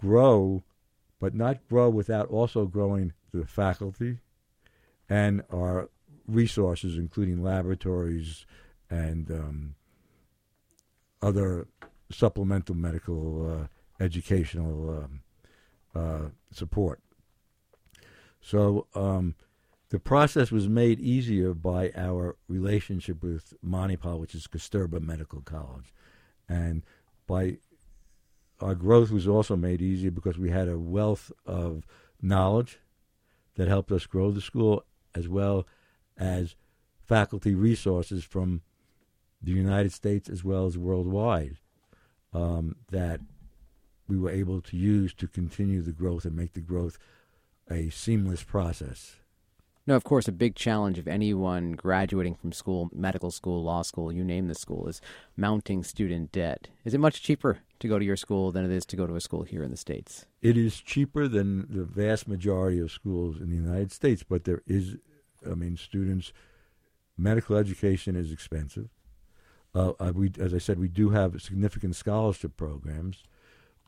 grow, 0.00 0.62
but 1.20 1.34
not 1.34 1.66
grow 1.68 1.90
without 1.90 2.28
also 2.28 2.66
growing 2.66 3.12
the 3.32 3.46
faculty 3.46 4.18
and 5.08 5.42
our 5.52 5.88
resources, 6.26 6.96
including 6.96 7.42
laboratories 7.42 8.46
and 8.90 9.30
um, 9.30 9.74
other 11.20 11.66
supplemental 12.10 12.74
medical 12.74 13.50
uh, 13.50 14.02
educational 14.02 15.04
um, 15.04 15.20
uh, 15.94 16.28
support. 16.52 17.00
So 18.40 18.86
um, 18.94 19.34
the 19.92 20.00
process 20.00 20.50
was 20.50 20.70
made 20.70 20.98
easier 21.00 21.52
by 21.52 21.92
our 21.94 22.34
relationship 22.48 23.22
with 23.22 23.52
Manipal, 23.62 24.18
which 24.18 24.34
is 24.34 24.46
Kasturba 24.46 25.02
Medical 25.02 25.42
College. 25.42 25.92
And 26.48 26.82
by 27.26 27.58
our 28.58 28.74
growth 28.74 29.10
was 29.10 29.28
also 29.28 29.54
made 29.54 29.82
easier 29.82 30.10
because 30.10 30.38
we 30.38 30.48
had 30.48 30.66
a 30.66 30.78
wealth 30.78 31.30
of 31.44 31.86
knowledge 32.22 32.78
that 33.56 33.68
helped 33.68 33.92
us 33.92 34.06
grow 34.06 34.30
the 34.30 34.40
school, 34.40 34.82
as 35.14 35.28
well 35.28 35.66
as 36.16 36.56
faculty 37.06 37.54
resources 37.54 38.24
from 38.24 38.62
the 39.42 39.52
United 39.52 39.92
States 39.92 40.30
as 40.30 40.42
well 40.42 40.64
as 40.64 40.78
worldwide 40.78 41.58
um, 42.32 42.76
that 42.90 43.20
we 44.08 44.16
were 44.16 44.30
able 44.30 44.62
to 44.62 44.76
use 44.78 45.12
to 45.12 45.28
continue 45.28 45.82
the 45.82 45.92
growth 45.92 46.24
and 46.24 46.34
make 46.34 46.54
the 46.54 46.60
growth 46.62 46.96
a 47.70 47.90
seamless 47.90 48.42
process. 48.42 49.16
No, 49.84 49.96
of 49.96 50.04
course, 50.04 50.28
a 50.28 50.32
big 50.32 50.54
challenge 50.54 50.98
of 51.00 51.08
anyone 51.08 51.72
graduating 51.72 52.36
from 52.36 52.52
school, 52.52 52.88
medical 52.92 53.32
school, 53.32 53.64
law 53.64 53.82
school, 53.82 54.12
you 54.12 54.22
name 54.22 54.46
the 54.46 54.54
school, 54.54 54.86
is 54.86 55.00
mounting 55.36 55.82
student 55.82 56.30
debt. 56.30 56.68
Is 56.84 56.94
it 56.94 57.00
much 57.00 57.20
cheaper 57.20 57.58
to 57.80 57.88
go 57.88 57.98
to 57.98 58.04
your 58.04 58.16
school 58.16 58.52
than 58.52 58.64
it 58.64 58.70
is 58.70 58.86
to 58.86 58.96
go 58.96 59.08
to 59.08 59.16
a 59.16 59.20
school 59.20 59.42
here 59.42 59.64
in 59.64 59.72
the 59.72 59.76
States? 59.76 60.24
It 60.40 60.56
is 60.56 60.76
cheaper 60.80 61.26
than 61.26 61.66
the 61.68 61.82
vast 61.82 62.28
majority 62.28 62.78
of 62.78 62.92
schools 62.92 63.40
in 63.40 63.50
the 63.50 63.56
United 63.56 63.90
States, 63.90 64.22
but 64.22 64.44
there 64.44 64.62
is, 64.68 64.98
I 65.44 65.54
mean, 65.54 65.76
students, 65.76 66.32
medical 67.18 67.56
education 67.56 68.14
is 68.14 68.30
expensive. 68.30 68.88
Uh, 69.74 70.12
we, 70.14 70.30
as 70.38 70.54
I 70.54 70.58
said, 70.58 70.78
we 70.78 70.88
do 70.88 71.10
have 71.10 71.42
significant 71.42 71.96
scholarship 71.96 72.56
programs 72.56 73.24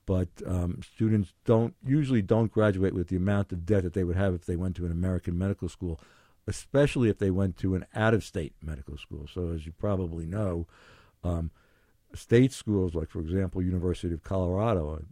but 0.07 0.29
um, 0.47 0.81
students 0.83 1.33
don't 1.45 1.75
usually 1.85 2.23
don't 2.23 2.53
graduate 2.53 2.95
with 2.95 3.09
the 3.09 3.17
amount 3.17 3.53
of 3.53 3.65
debt 3.65 3.83
that 3.83 3.95
they 3.95 4.05
would 4.05 4.17
have 4.17 4.35
if 4.35 4.47
they 4.47 4.57
went 4.57 4.77
to 4.77 4.85
an 4.85 4.93
American 4.93 5.39
medical 5.39 5.69
school, 5.69 6.01
especially 6.47 7.09
if 7.09 7.19
they 7.19 7.31
went 7.31 7.57
to 7.59 7.75
an 7.75 7.87
out-of-state 7.95 8.55
medical 8.63 8.97
school. 8.97 9.27
So, 9.33 9.49
as 9.49 9.67
you 9.67 9.73
probably 9.73 10.27
know, 10.27 10.67
um, 11.23 11.51
state 12.15 12.53
schools, 12.53 12.95
like 12.95 13.11
for 13.11 13.21
example, 13.21 13.63
University 13.63 14.13
of 14.13 14.23
Colorado, 14.23 15.03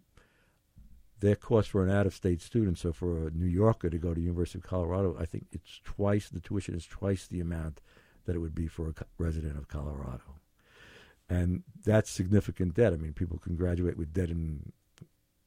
their 1.20 1.36
cost 1.36 1.70
for 1.70 1.84
an 1.84 1.90
out-of-state 1.90 2.42
student. 2.42 2.78
So, 2.78 2.92
for 2.92 3.28
a 3.28 3.30
New 3.30 3.46
Yorker 3.46 3.88
to 3.88 3.98
go 3.98 4.12
to 4.12 4.20
University 4.20 4.58
of 4.58 4.64
Colorado, 4.64 5.16
I 5.18 5.24
think 5.24 5.46
it's 5.52 5.80
twice 5.84 6.28
the 6.28 6.40
tuition 6.40 6.74
is 6.74 6.86
twice 6.86 7.26
the 7.26 7.40
amount 7.40 7.80
that 8.24 8.36
it 8.36 8.40
would 8.40 8.54
be 8.54 8.68
for 8.68 8.88
a 8.88 8.94
resident 9.18 9.56
of 9.56 9.68
Colorado 9.68 10.42
and 11.32 11.62
that's 11.84 12.10
significant 12.10 12.74
debt. 12.74 12.92
I 12.92 12.96
mean, 12.96 13.12
people 13.12 13.38
can 13.38 13.56
graduate 13.56 13.96
with 13.96 14.12
debt 14.12 14.30
in 14.30 14.72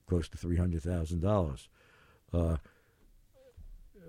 close 0.07 0.27
to 0.29 0.37
three 0.37 0.57
hundred 0.57 0.83
thousand 0.83 1.23
uh, 1.23 1.27
dollars. 1.27 1.69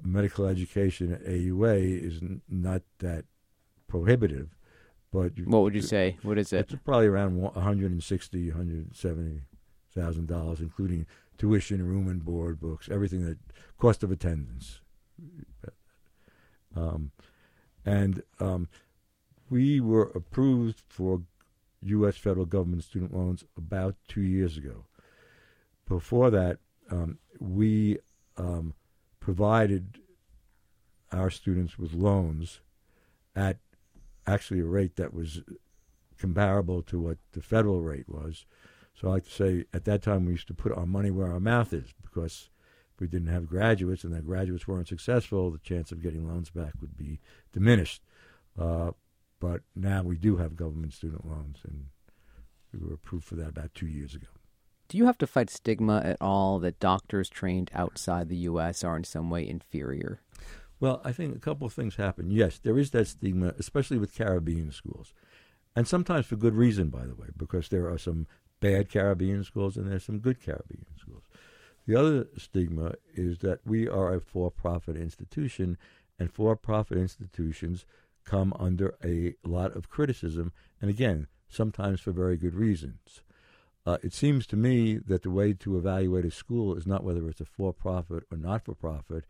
Medical 0.02 0.46
education 0.46 1.12
at 1.12 1.24
AUA 1.24 2.02
is 2.04 2.18
n- 2.22 2.42
not 2.48 2.82
that 2.98 3.24
prohibitive, 3.88 4.54
but 5.10 5.36
you, 5.38 5.44
what 5.44 5.62
would 5.62 5.74
you 5.74 5.80
say? 5.80 6.18
What 6.22 6.38
is 6.38 6.52
it? 6.52 6.70
It's 6.70 6.82
probably 6.84 7.06
around 7.06 7.36
one 7.36 7.54
hundred 7.54 7.92
and 7.92 8.02
sixty, 8.02 8.50
one 8.50 8.58
hundred 8.58 8.94
seventy 8.96 9.42
thousand 9.94 10.28
dollars, 10.28 10.60
including 10.60 11.06
tuition, 11.38 11.86
room 11.86 12.08
and 12.08 12.24
board, 12.24 12.60
books, 12.60 12.88
everything 12.90 13.24
that 13.24 13.38
cost 13.78 14.02
of 14.02 14.10
attendance. 14.10 14.80
Um, 16.74 17.12
and 17.84 18.22
um, 18.38 18.68
we 19.48 19.80
were 19.80 20.10
approved 20.14 20.82
for 20.88 21.22
U.S. 21.82 22.16
federal 22.16 22.46
government 22.46 22.84
student 22.84 23.14
loans 23.14 23.44
about 23.56 23.96
two 24.08 24.20
years 24.22 24.56
ago 24.58 24.84
before 25.88 26.30
that, 26.30 26.58
um, 26.90 27.18
we 27.38 27.98
um, 28.36 28.74
provided 29.20 29.98
our 31.12 31.30
students 31.30 31.78
with 31.78 31.92
loans 31.92 32.60
at 33.34 33.58
actually 34.26 34.60
a 34.60 34.64
rate 34.64 34.96
that 34.96 35.14
was 35.14 35.42
comparable 36.18 36.82
to 36.82 36.98
what 36.98 37.18
the 37.32 37.42
federal 37.42 37.80
rate 37.82 38.08
was. 38.08 38.44
So 38.94 39.08
I 39.08 39.12
like 39.12 39.24
to 39.24 39.30
say 39.30 39.64
at 39.72 39.84
that 39.84 40.02
time 40.02 40.24
we 40.24 40.32
used 40.32 40.48
to 40.48 40.54
put 40.54 40.72
our 40.72 40.86
money 40.86 41.10
where 41.10 41.30
our 41.30 41.40
mouth 41.40 41.72
is 41.72 41.92
because 42.02 42.48
if 42.94 43.00
we 43.00 43.06
didn't 43.06 43.28
have 43.28 43.46
graduates 43.46 44.04
and 44.04 44.14
the 44.14 44.22
graduates 44.22 44.66
weren't 44.66 44.88
successful, 44.88 45.50
the 45.50 45.58
chance 45.58 45.92
of 45.92 46.02
getting 46.02 46.26
loans 46.26 46.50
back 46.50 46.72
would 46.80 46.96
be 46.96 47.20
diminished. 47.52 48.02
Uh, 48.58 48.92
but 49.38 49.60
now 49.74 50.02
we 50.02 50.16
do 50.16 50.38
have 50.38 50.56
government 50.56 50.94
student 50.94 51.26
loans, 51.26 51.58
and 51.68 51.86
we 52.72 52.88
were 52.88 52.94
approved 52.94 53.26
for 53.26 53.34
that 53.34 53.50
about 53.50 53.74
two 53.74 53.86
years 53.86 54.14
ago. 54.14 54.28
Do 54.88 54.98
you 54.98 55.06
have 55.06 55.18
to 55.18 55.26
fight 55.26 55.50
stigma 55.50 56.00
at 56.04 56.16
all 56.20 56.58
that 56.60 56.78
doctors 56.78 57.28
trained 57.28 57.70
outside 57.74 58.28
the 58.28 58.36
U.S. 58.36 58.84
are 58.84 58.96
in 58.96 59.04
some 59.04 59.30
way 59.30 59.46
inferior? 59.46 60.20
Well, 60.78 61.00
I 61.04 61.12
think 61.12 61.34
a 61.34 61.40
couple 61.40 61.66
of 61.66 61.72
things 61.72 61.96
happen. 61.96 62.30
Yes, 62.30 62.58
there 62.58 62.78
is 62.78 62.90
that 62.90 63.08
stigma, 63.08 63.54
especially 63.58 63.98
with 63.98 64.14
Caribbean 64.14 64.70
schools. 64.70 65.12
And 65.74 65.88
sometimes 65.88 66.26
for 66.26 66.36
good 66.36 66.54
reason, 66.54 66.88
by 66.88 67.06
the 67.06 67.14
way, 67.14 67.28
because 67.36 67.68
there 67.68 67.90
are 67.90 67.98
some 67.98 68.26
bad 68.60 68.88
Caribbean 68.88 69.44
schools 69.44 69.76
and 69.76 69.90
there's 69.90 70.04
some 70.04 70.20
good 70.20 70.40
Caribbean 70.40 70.86
schools. 70.98 71.24
The 71.86 71.96
other 71.96 72.26
stigma 72.36 72.94
is 73.14 73.38
that 73.38 73.60
we 73.64 73.88
are 73.88 74.14
a 74.14 74.20
for 74.20 74.50
profit 74.50 74.96
institution, 74.96 75.78
and 76.18 76.32
for 76.32 76.56
profit 76.56 76.98
institutions 76.98 77.84
come 78.24 78.52
under 78.58 78.96
a 79.04 79.34
lot 79.44 79.76
of 79.76 79.88
criticism, 79.88 80.52
and 80.80 80.90
again, 80.90 81.28
sometimes 81.48 82.00
for 82.00 82.10
very 82.10 82.36
good 82.36 82.54
reasons. 82.54 83.22
Uh, 83.86 83.98
it 84.02 84.12
seems 84.12 84.46
to 84.48 84.56
me 84.56 84.96
that 84.96 85.22
the 85.22 85.30
way 85.30 85.52
to 85.52 85.78
evaluate 85.78 86.24
a 86.24 86.30
school 86.30 86.74
is 86.74 86.86
not 86.86 87.04
whether 87.04 87.28
it's 87.28 87.40
a 87.40 87.44
for 87.44 87.72
profit 87.72 88.24
or 88.32 88.36
not 88.36 88.64
for 88.64 88.74
profit. 88.74 89.24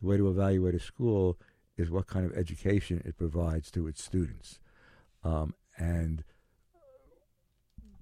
The 0.00 0.06
way 0.06 0.16
to 0.16 0.28
evaluate 0.28 0.76
a 0.76 0.80
school 0.80 1.36
is 1.76 1.90
what 1.90 2.06
kind 2.06 2.24
of 2.24 2.36
education 2.36 3.02
it 3.04 3.18
provides 3.18 3.70
to 3.72 3.88
its 3.88 4.02
students. 4.02 4.60
Um, 5.24 5.54
and 5.76 6.22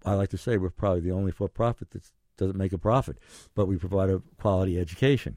I 0.05 0.15
like 0.15 0.29
to 0.31 0.39
say 0.39 0.59
we're 0.59 0.71
probably 0.71 1.01
the 1.01 1.13
only 1.13 1.33
for 1.33 1.49
profit 1.49 1.91
that 1.93 2.11
doesn't 2.37 2.57
make 2.57 2.75
a 2.75 2.79
profit, 2.79 3.19
but 3.55 3.67
we 3.67 3.77
provide 3.77 4.11
a 4.11 4.23
quality 4.39 4.79
education. 4.79 5.37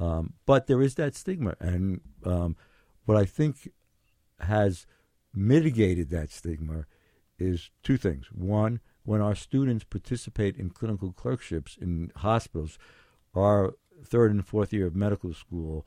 Um, 0.00 0.34
but 0.44 0.66
there 0.66 0.82
is 0.82 0.96
that 0.96 1.14
stigma. 1.14 1.54
And 1.60 2.00
um, 2.24 2.56
what 3.04 3.16
I 3.16 3.24
think 3.24 3.70
has 4.40 4.86
mitigated 5.32 6.10
that 6.10 6.30
stigma 6.30 6.86
is 7.38 7.70
two 7.84 7.96
things. 7.96 8.26
One, 8.32 8.80
when 9.08 9.22
our 9.22 9.34
students 9.34 9.84
participate 9.84 10.54
in 10.58 10.68
clinical 10.68 11.12
clerkships 11.12 11.78
in 11.80 12.12
hospitals, 12.16 12.78
our 13.34 13.72
third 14.04 14.30
and 14.30 14.46
fourth 14.46 14.70
year 14.70 14.86
of 14.86 14.94
medical 14.94 15.32
school 15.32 15.86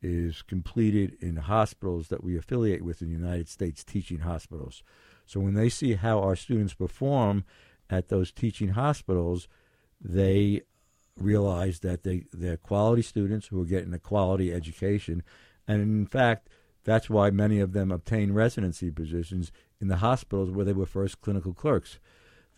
is 0.00 0.40
completed 0.40 1.14
in 1.20 1.36
hospitals 1.36 2.08
that 2.08 2.24
we 2.24 2.34
affiliate 2.34 2.82
with 2.82 3.02
in 3.02 3.08
the 3.08 3.14
United 3.14 3.46
States, 3.46 3.84
teaching 3.84 4.20
hospitals. 4.20 4.82
So 5.26 5.38
when 5.38 5.52
they 5.52 5.68
see 5.68 5.96
how 5.96 6.20
our 6.20 6.34
students 6.34 6.72
perform 6.72 7.44
at 7.90 8.08
those 8.08 8.32
teaching 8.32 8.70
hospitals, 8.70 9.48
they 10.00 10.62
realize 11.18 11.80
that 11.80 12.04
they, 12.04 12.24
they're 12.32 12.56
quality 12.56 13.02
students 13.02 13.48
who 13.48 13.60
are 13.60 13.66
getting 13.66 13.92
a 13.92 13.98
quality 13.98 14.50
education. 14.50 15.22
And 15.68 15.82
in 15.82 16.06
fact, 16.06 16.48
that's 16.84 17.10
why 17.10 17.28
many 17.28 17.60
of 17.60 17.74
them 17.74 17.92
obtain 17.92 18.32
residency 18.32 18.90
positions 18.90 19.52
in 19.78 19.88
the 19.88 19.96
hospitals 19.96 20.50
where 20.50 20.64
they 20.64 20.72
were 20.72 20.86
first 20.86 21.20
clinical 21.20 21.52
clerks. 21.52 21.98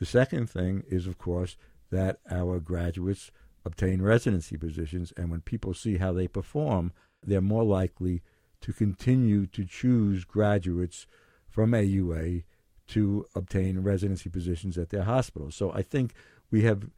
The 0.05 0.11
second 0.11 0.51
thing 0.51 0.85
is, 0.87 1.07
of 1.07 1.17
course, 1.17 1.57
that 1.91 2.19
our 2.31 2.61
graduates 2.61 3.31
obtain 3.65 4.03
residency 4.03 4.59
positions, 4.59 5.15
and 5.17 5.31
when 5.31 5.41
people 5.41 5.73
see 5.73 5.97
how 5.97 6.13
they 6.13 6.29
perform, 6.29 6.93
they're 7.27 7.41
more 7.41 7.65
likely 7.65 8.21
to 8.61 8.75
continue 8.75 9.47
to 9.47 9.65
choose 9.65 10.27
graduates 10.27 11.07
from 11.49 11.71
AUA 11.71 12.45
to 12.89 13.25
obtain 13.35 13.79
residency 13.79 14.29
positions 14.29 14.77
at 14.77 14.91
their 14.91 15.05
hospitals. 15.05 15.55
So 15.55 15.73
I 15.73 15.81
think 15.81 16.13
we 16.51 16.65
have 16.65 16.91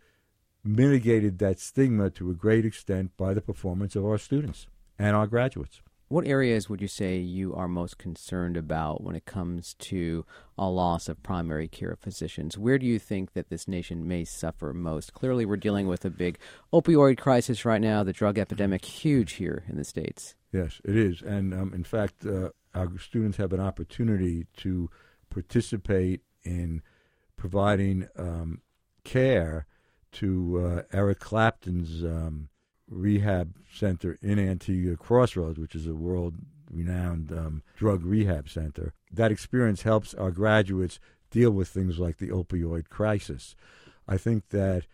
mitigated 0.65 1.39
that 1.39 1.61
stigma 1.61 2.11
to 2.11 2.33
a 2.33 2.35
great 2.35 2.67
extent 2.67 3.17
by 3.17 3.35
the 3.35 3.41
performance 3.41 3.95
of 3.95 4.05
our 4.05 4.19
students 4.19 4.67
and 4.99 5.15
our 5.15 5.29
graduates. 5.29 5.81
What 6.09 6.29
areas 6.29 6.69
would 6.69 6.81
you 6.81 6.87
say 6.87 7.17
you 7.17 7.53
are 7.55 7.67
most 7.67 7.99
concerned 7.99 8.57
about 8.57 9.03
when 9.03 9.17
it 9.17 9.25
comes 9.25 9.75
to 9.75 10.25
a 10.57 10.69
loss 10.69 11.09
of 11.09 11.21
primary 11.25 11.67
care 11.67 11.97
physicians? 12.01 12.57
Where 12.57 12.79
do 12.79 12.87
you 12.87 13.01
think 13.01 13.33
that 13.33 13.49
this 13.51 13.67
nation 13.67 14.07
may 14.07 14.25
suffer 14.25 14.73
most? 14.73 15.13
Clearly, 15.15 15.45
we're 15.45 15.57
dealing 15.57 15.89
with 15.89 16.05
a 16.05 16.11
big 16.11 16.39
opioid 16.73 17.19
crisis 17.19 17.65
right 17.65 17.81
now, 17.81 18.05
the 18.05 18.13
drug 18.13 18.39
epidemic, 18.39 18.85
huge 18.85 19.33
here 19.33 19.65
in 19.69 19.77
the 19.79 19.85
States. 19.85 20.37
Yes, 20.53 20.81
it 20.85 20.97
is. 20.97 21.23
And 21.23 21.53
um, 21.53 21.75
in 21.75 21.83
fact, 21.83 22.25
uh, 22.25 22.51
our 22.73 22.97
students 23.01 23.39
have 23.39 23.53
an 23.53 23.61
opportunity 23.61 24.47
to 24.59 24.89
participate 25.29 26.21
in 26.45 26.83
providing 27.37 28.07
um, 28.17 28.61
care 29.03 29.67
to 30.13 30.65
uh, 30.65 30.83
Eric 30.97 31.19
Clapton's 31.19 32.05
um, 32.05 32.49
rehab 32.89 33.55
center 33.73 34.19
in 34.23 34.39
Antigua 34.39 34.97
Crossroads, 34.97 35.59
which 35.59 35.75
is 35.75 35.87
a 35.87 35.95
world 35.95 36.35
renowned 36.71 37.33
um, 37.33 37.63
drug 37.77 38.05
rehab 38.05 38.49
center. 38.49 38.93
That 39.13 39.33
experience 39.33 39.83
helps 39.83 40.15
our 40.15 40.31
graduates 40.31 40.99
deal 41.31 41.51
with 41.51 41.69
things 41.69 41.99
like 41.99 42.19
the 42.19 42.29
opioid 42.29 42.89
crisis. 42.89 43.57
I 44.09 44.17
think 44.17 44.51
that 44.51 44.87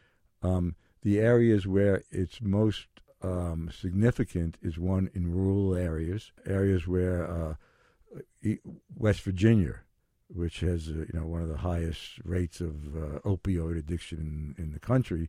um, 0.43 0.75
the 1.03 1.19
areas 1.21 1.67
where 1.67 2.03
it's 2.11 2.41
most 2.41 2.87
um, 3.23 3.71
significant 3.73 4.57
is 4.63 4.79
one 4.79 5.11
in 5.15 5.33
rural 5.33 5.75
areas, 5.75 6.33
areas 6.47 6.87
where 6.87 7.31
uh, 7.31 7.55
West 8.97 9.21
Virginia, 9.23 9.81
which 10.29 10.61
has 10.61 10.89
uh, 10.89 10.93
you 10.93 11.11
know 11.13 11.27
one 11.27 11.43
of 11.43 11.49
the 11.49 11.59
highest 11.59 12.19
rates 12.25 12.61
of 12.61 12.97
uh, 12.97 13.19
opioid 13.21 13.79
addiction 13.79 14.55
in, 14.59 14.65
in 14.65 14.73
the 14.73 14.81
country, 14.81 15.29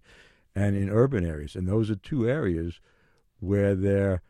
and 0.56 0.76
in 0.76 0.90
urban 0.90 1.26
areas. 1.26 1.56
And 1.56 1.68
those 1.68 1.90
are 1.90 1.96
two 1.96 2.28
areas 2.30 2.80
where 3.40 3.76
there 3.76 4.22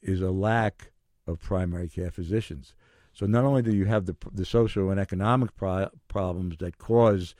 is 0.00 0.20
a 0.20 0.30
lack 0.30 0.92
of 1.26 1.40
primary 1.40 1.88
care 1.88 2.10
physicians. 2.10 2.74
So 3.12 3.26
not 3.26 3.44
only 3.44 3.62
do 3.62 3.74
you 3.74 3.86
have 3.86 4.06
the 4.06 4.16
the 4.32 4.44
social 4.44 4.90
and 4.90 5.00
economic 5.00 5.54
pro- 5.56 5.90
problems 6.06 6.58
that 6.58 6.78
cause, 6.78 7.34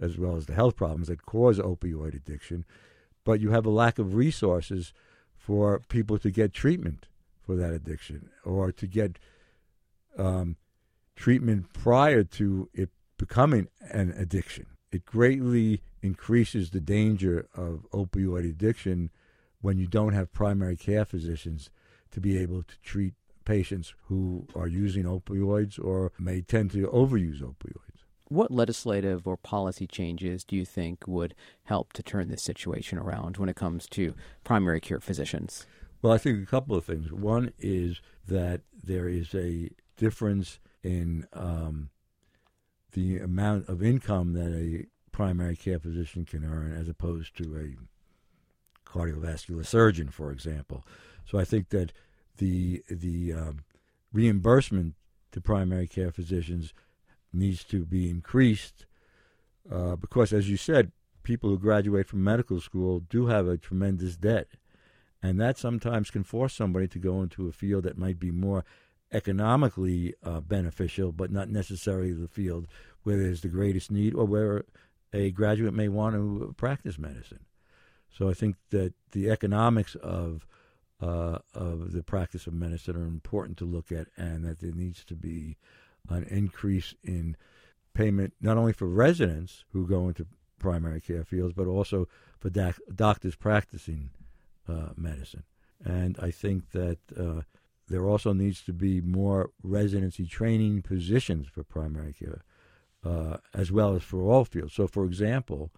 as 0.00 0.16
well 0.16 0.36
as 0.36 0.46
the 0.46 0.54
health 0.54 0.76
problems 0.76 1.08
that 1.08 1.26
cause 1.26 1.58
opioid 1.58 2.14
addiction, 2.14 2.64
but 3.24 3.40
you 3.40 3.50
have 3.50 3.66
a 3.66 3.70
lack 3.70 3.98
of 3.98 4.14
resources 4.14 4.92
for 5.34 5.80
people 5.88 6.18
to 6.18 6.30
get 6.30 6.52
treatment 6.52 7.08
for 7.44 7.56
that 7.56 7.72
addiction 7.72 8.30
or 8.44 8.72
to 8.72 8.86
get 8.86 9.18
um, 10.16 10.56
treatment 11.16 11.72
prior 11.72 12.22
to 12.22 12.68
it 12.72 12.90
becoming 13.18 13.68
an 13.80 14.12
addiction. 14.16 14.66
It 14.96 15.04
greatly 15.04 15.82
increases 16.00 16.70
the 16.70 16.80
danger 16.80 17.48
of 17.54 17.86
opioid 17.92 18.48
addiction 18.48 19.10
when 19.60 19.76
you 19.76 19.86
don't 19.86 20.14
have 20.14 20.32
primary 20.32 20.74
care 20.74 21.04
physicians 21.04 21.68
to 22.12 22.18
be 22.18 22.38
able 22.38 22.62
to 22.62 22.80
treat 22.82 23.12
patients 23.44 23.92
who 24.06 24.46
are 24.54 24.66
using 24.66 25.04
opioids 25.04 25.78
or 25.78 26.12
may 26.18 26.40
tend 26.40 26.70
to 26.70 26.86
overuse 26.86 27.42
opioids. 27.42 28.04
What 28.28 28.50
legislative 28.50 29.26
or 29.26 29.36
policy 29.36 29.86
changes 29.86 30.44
do 30.44 30.56
you 30.56 30.64
think 30.64 31.06
would 31.06 31.34
help 31.64 31.92
to 31.92 32.02
turn 32.02 32.28
this 32.30 32.42
situation 32.42 32.96
around 32.96 33.36
when 33.36 33.50
it 33.50 33.56
comes 33.56 33.86
to 33.88 34.14
primary 34.44 34.80
care 34.80 35.00
physicians? 35.00 35.66
Well, 36.00 36.14
I 36.14 36.16
think 36.16 36.42
a 36.42 36.50
couple 36.50 36.74
of 36.74 36.86
things. 36.86 37.12
One 37.12 37.52
is 37.58 38.00
that 38.26 38.62
there 38.82 39.10
is 39.10 39.34
a 39.34 39.68
difference 39.98 40.58
in 40.82 41.26
um, 41.34 41.90
the 42.96 43.18
amount 43.18 43.68
of 43.68 43.82
income 43.82 44.32
that 44.32 44.50
a 44.50 44.86
primary 45.12 45.54
care 45.54 45.78
physician 45.78 46.24
can 46.24 46.42
earn 46.44 46.72
as 46.72 46.88
opposed 46.88 47.36
to 47.36 47.44
a 47.54 48.90
cardiovascular 48.90 49.66
surgeon, 49.66 50.08
for 50.08 50.32
example. 50.32 50.82
So 51.26 51.38
I 51.38 51.44
think 51.44 51.68
that 51.68 51.92
the 52.38 52.82
the 52.88 53.34
um, 53.34 53.64
reimbursement 54.12 54.94
to 55.32 55.40
primary 55.42 55.86
care 55.86 56.10
physicians 56.10 56.72
needs 57.34 57.64
to 57.64 57.84
be 57.84 58.08
increased 58.08 58.86
uh, 59.70 59.96
because, 59.96 60.32
as 60.32 60.48
you 60.48 60.56
said, 60.56 60.90
people 61.22 61.50
who 61.50 61.58
graduate 61.58 62.06
from 62.06 62.24
medical 62.24 62.60
school 62.60 63.00
do 63.00 63.26
have 63.26 63.46
a 63.46 63.58
tremendous 63.58 64.16
debt, 64.16 64.48
and 65.22 65.38
that 65.38 65.58
sometimes 65.58 66.10
can 66.10 66.24
force 66.24 66.54
somebody 66.54 66.88
to 66.88 66.98
go 66.98 67.20
into 67.20 67.46
a 67.46 67.52
field 67.52 67.84
that 67.84 67.98
might 67.98 68.18
be 68.18 68.30
more 68.30 68.64
economically 69.12 70.14
uh, 70.22 70.40
beneficial, 70.40 71.12
but 71.12 71.30
not 71.30 71.48
necessarily 71.48 72.12
the 72.12 72.28
field 72.28 72.66
where 73.02 73.16
there's 73.16 73.40
the 73.40 73.48
greatest 73.48 73.90
need 73.90 74.14
or 74.14 74.24
where 74.24 74.64
a 75.12 75.30
graduate 75.30 75.74
may 75.74 75.88
want 75.88 76.14
to 76.14 76.54
practice 76.56 76.98
medicine. 76.98 77.44
So 78.16 78.28
I 78.28 78.34
think 78.34 78.56
that 78.70 78.94
the 79.12 79.30
economics 79.30 79.94
of 79.96 80.46
uh, 81.00 81.38
of 81.54 81.92
the 81.92 82.02
practice 82.02 82.46
of 82.46 82.54
medicine 82.54 82.96
are 82.96 83.06
important 83.06 83.58
to 83.58 83.66
look 83.66 83.92
at, 83.92 84.06
and 84.16 84.44
that 84.44 84.60
there 84.60 84.72
needs 84.72 85.04
to 85.04 85.14
be 85.14 85.58
an 86.08 86.24
increase 86.24 86.94
in 87.04 87.36
payment 87.92 88.32
not 88.40 88.56
only 88.56 88.72
for 88.72 88.86
residents 88.86 89.64
who 89.72 89.86
go 89.86 90.08
into 90.08 90.26
primary 90.58 91.00
care 91.00 91.24
fields, 91.24 91.52
but 91.54 91.66
also 91.66 92.08
for 92.38 92.48
doc- 92.48 92.80
doctors 92.94 93.36
practicing 93.36 94.10
uh, 94.68 94.88
medicine. 94.96 95.42
And 95.84 96.18
I 96.20 96.30
think 96.30 96.70
that 96.70 96.98
uh, 97.16 97.42
there 97.88 98.06
also 98.06 98.32
needs 98.32 98.62
to 98.62 98.72
be 98.72 99.00
more 99.00 99.50
residency 99.62 100.26
training 100.26 100.82
positions 100.82 101.46
for 101.46 101.62
primary 101.62 102.12
care, 102.12 102.42
uh, 103.04 103.38
as 103.54 103.70
well 103.70 103.94
as 103.94 104.02
for 104.02 104.22
all 104.22 104.44
fields. 104.44 104.74
So, 104.74 104.86
for 104.86 105.04
example, 105.04 105.70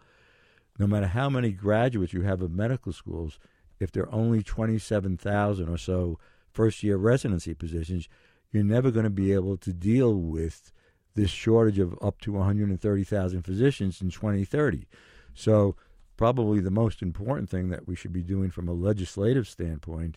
no 0.79 0.87
matter 0.87 1.09
how 1.09 1.29
many 1.29 1.51
graduates 1.51 2.12
you 2.12 2.23
have 2.23 2.40
of 2.40 2.51
medical 2.51 2.92
schools, 2.92 3.38
if 3.79 3.92
there 3.92 4.05
are 4.05 4.14
only 4.14 4.42
27,000 4.42 5.68
or 5.68 5.77
so 5.77 6.18
first 6.53 6.83
year 6.83 6.97
residency 6.97 7.55
positions, 7.55 8.09
you're 8.51 8.64
never 8.64 8.90
going 8.90 9.05
to 9.05 9.11
be 9.11 9.33
able 9.33 9.57
to 9.59 9.73
deal 9.73 10.14
with 10.14 10.73
this 11.14 11.31
shortage 11.31 11.79
of 11.79 11.99
up 12.01 12.21
to 12.23 12.33
130,000 12.33 13.42
physicians 13.42 14.01
in 14.01 14.11
2030. 14.11 14.87
So, 15.35 15.77
probably 16.16 16.61
the 16.61 16.71
most 16.71 17.03
important 17.03 17.49
thing 17.51 17.68
that 17.68 17.87
we 17.87 17.94
should 17.94 18.12
be 18.12 18.23
doing 18.23 18.51
from 18.51 18.68
a 18.68 18.73
legislative 18.73 19.47
standpoint 19.47 20.16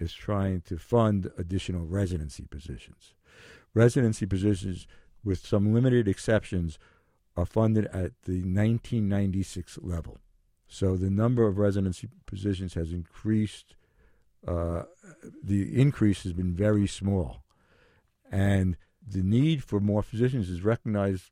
is 0.00 0.12
trying 0.12 0.62
to 0.62 0.78
fund 0.78 1.30
additional 1.38 1.84
residency 1.84 2.46
positions. 2.50 3.14
Residency 3.74 4.26
positions, 4.26 4.86
with 5.22 5.46
some 5.46 5.72
limited 5.72 6.08
exceptions, 6.08 6.78
are 7.36 7.46
funded 7.46 7.86
at 7.86 8.12
the 8.24 8.42
1996 8.42 9.78
level. 9.82 10.18
So 10.66 10.96
the 10.96 11.10
number 11.10 11.46
of 11.46 11.58
residency 11.58 12.08
positions 12.26 12.74
has 12.74 12.92
increased. 12.92 13.74
Uh, 14.46 14.84
the 15.42 15.80
increase 15.80 16.22
has 16.22 16.32
been 16.32 16.54
very 16.54 16.86
small. 16.86 17.42
And 18.30 18.76
the 19.06 19.22
need 19.22 19.64
for 19.64 19.80
more 19.80 20.02
physicians 20.02 20.48
is 20.48 20.62
recognized 20.62 21.30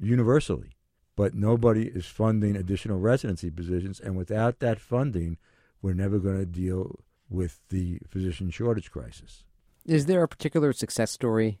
universally. 0.00 0.70
But 1.16 1.34
nobody 1.34 1.88
is 1.88 2.06
funding 2.06 2.56
additional 2.56 2.98
residency 2.98 3.50
positions. 3.50 4.00
And 4.00 4.16
without 4.16 4.60
that 4.60 4.80
funding, 4.80 5.38
we're 5.82 5.94
never 5.94 6.18
going 6.18 6.38
to 6.38 6.46
deal 6.46 7.00
with 7.28 7.60
the 7.68 8.00
physician 8.08 8.50
shortage 8.50 8.90
crisis. 8.90 9.44
Is 9.84 10.06
there 10.06 10.22
a 10.22 10.28
particular 10.28 10.72
success 10.72 11.10
story 11.10 11.60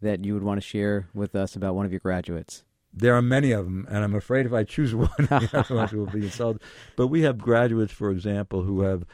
that 0.00 0.24
you 0.24 0.34
would 0.34 0.42
want 0.42 0.60
to 0.60 0.66
share 0.66 1.08
with 1.14 1.34
us 1.34 1.56
about 1.56 1.74
one 1.74 1.86
of 1.86 1.92
your 1.92 2.00
graduates? 2.00 2.64
There 2.92 3.14
are 3.14 3.22
many 3.22 3.52
of 3.52 3.64
them, 3.64 3.86
and 3.90 4.04
I'm 4.04 4.14
afraid 4.14 4.46
if 4.46 4.52
I 4.52 4.64
choose 4.64 4.94
one, 4.94 5.10
the 5.18 5.50
other 5.52 5.74
ones 5.74 5.92
will 5.92 6.06
be 6.06 6.24
insulted. 6.24 6.62
But 6.96 7.08
we 7.08 7.22
have 7.22 7.38
graduates, 7.38 7.92
for 7.92 8.10
example, 8.10 8.62
who 8.62 8.82
have 8.82 9.04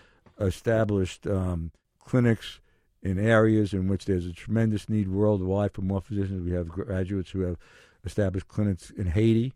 established 0.41 1.27
um, 1.27 1.73
clinics 1.99 2.61
in 3.03 3.19
areas 3.19 3.73
in 3.73 3.89
which 3.89 4.05
there's 4.05 4.27
a 4.27 4.33
tremendous 4.33 4.89
need 4.89 5.09
worldwide 5.09 5.73
for 5.73 5.83
more 5.83 6.01
physicians. 6.01 6.45
We 6.45 6.53
have 6.53 6.69
graduates 6.69 7.31
who 7.31 7.41
have 7.41 7.57
established 8.05 8.49
clinics 8.49 8.91
in 8.91 9.07
Haiti, 9.07 9.55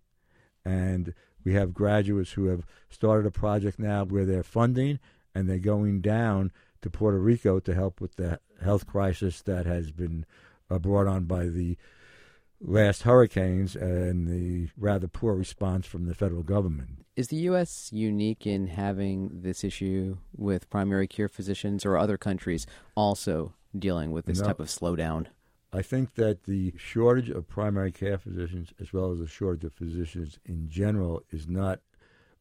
and 0.65 1.15
we 1.45 1.55
have 1.55 1.73
graduates 1.73 2.33
who 2.33 2.47
have 2.47 2.67
started 2.91 3.27
a 3.27 3.31
project 3.31 3.79
now 3.79 4.05
where 4.05 4.25
they're 4.25 4.43
funding 4.43 4.99
and 5.37 5.49
they're 5.49 5.59
going 5.59 6.01
down 6.01 6.51
to 6.81 6.89
Puerto 6.89 7.19
Rico 7.19 7.61
to 7.61 7.75
help 7.75 8.01
with 8.01 8.17
the 8.17 8.41
health 8.63 8.87
crisis 8.87 9.43
that 9.43 9.67
has 9.67 9.91
been 9.91 10.25
uh, 10.71 10.79
brought 10.79 11.07
on 11.07 11.25
by 11.25 11.45
the 11.45 11.77
last 12.61 13.03
hurricanes 13.03 13.77
and 13.77 14.27
the 14.27 14.71
rather 14.79 15.07
poor 15.07 15.35
response 15.35 15.87
from 15.87 16.07
the 16.07 16.15
federal 16.15 16.43
government. 16.43 17.05
Is 17.15 17.29
the 17.29 17.37
U.S. 17.37 17.91
unique 17.93 18.47
in 18.47 18.69
having 18.69 19.43
this 19.43 19.63
issue 19.63 20.17
with 20.35 20.71
primary 20.71 21.07
care 21.07 21.29
physicians, 21.29 21.85
or 21.85 21.99
other 21.99 22.17
countries 22.17 22.67
also 22.95 23.53
dealing 23.79 24.11
with 24.11 24.25
this 24.25 24.41
no, 24.41 24.47
type 24.47 24.61
of 24.61 24.69
slowdown? 24.69 25.27
I 25.73 25.83
think 25.83 26.15
that 26.15 26.45
the 26.45 26.73
shortage 26.79 27.29
of 27.29 27.47
primary 27.47 27.93
care 27.93 28.17
physicians, 28.17 28.73
as 28.81 28.93
well 28.93 29.13
as 29.13 29.19
the 29.19 29.27
shortage 29.27 29.65
of 29.65 29.75
physicians 29.75 30.39
in 30.47 30.69
general, 30.71 31.23
is 31.31 31.47
not 31.47 31.81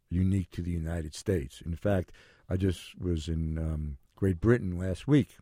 unique 0.10 0.52
to 0.52 0.62
the 0.62 0.72
United 0.72 1.14
States. 1.14 1.62
In 1.66 1.76
fact, 1.76 2.12
I 2.50 2.58
just 2.58 3.00
was 3.00 3.28
in 3.28 3.58
um, 3.58 3.98
Great 4.16 4.40
Britain 4.40 4.78
last 4.78 5.08
week 5.08 5.38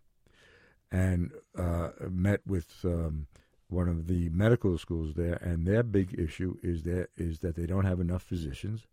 and 0.91 1.31
uh, 1.57 1.89
met 2.09 2.41
with 2.45 2.67
um, 2.83 3.27
one 3.67 3.89
of 3.89 4.07
the 4.07 4.29
medical 4.29 4.77
schools 4.77 5.15
there, 5.15 5.39
and 5.41 5.65
their 5.65 5.83
big 5.83 6.17
issue 6.17 6.55
is 6.61 6.83
that 6.83 7.07
is 7.17 7.39
that 7.39 7.55
they 7.55 7.65
don't 7.65 7.85
have 7.85 7.99
enough 7.99 8.21
physicians, 8.21 8.85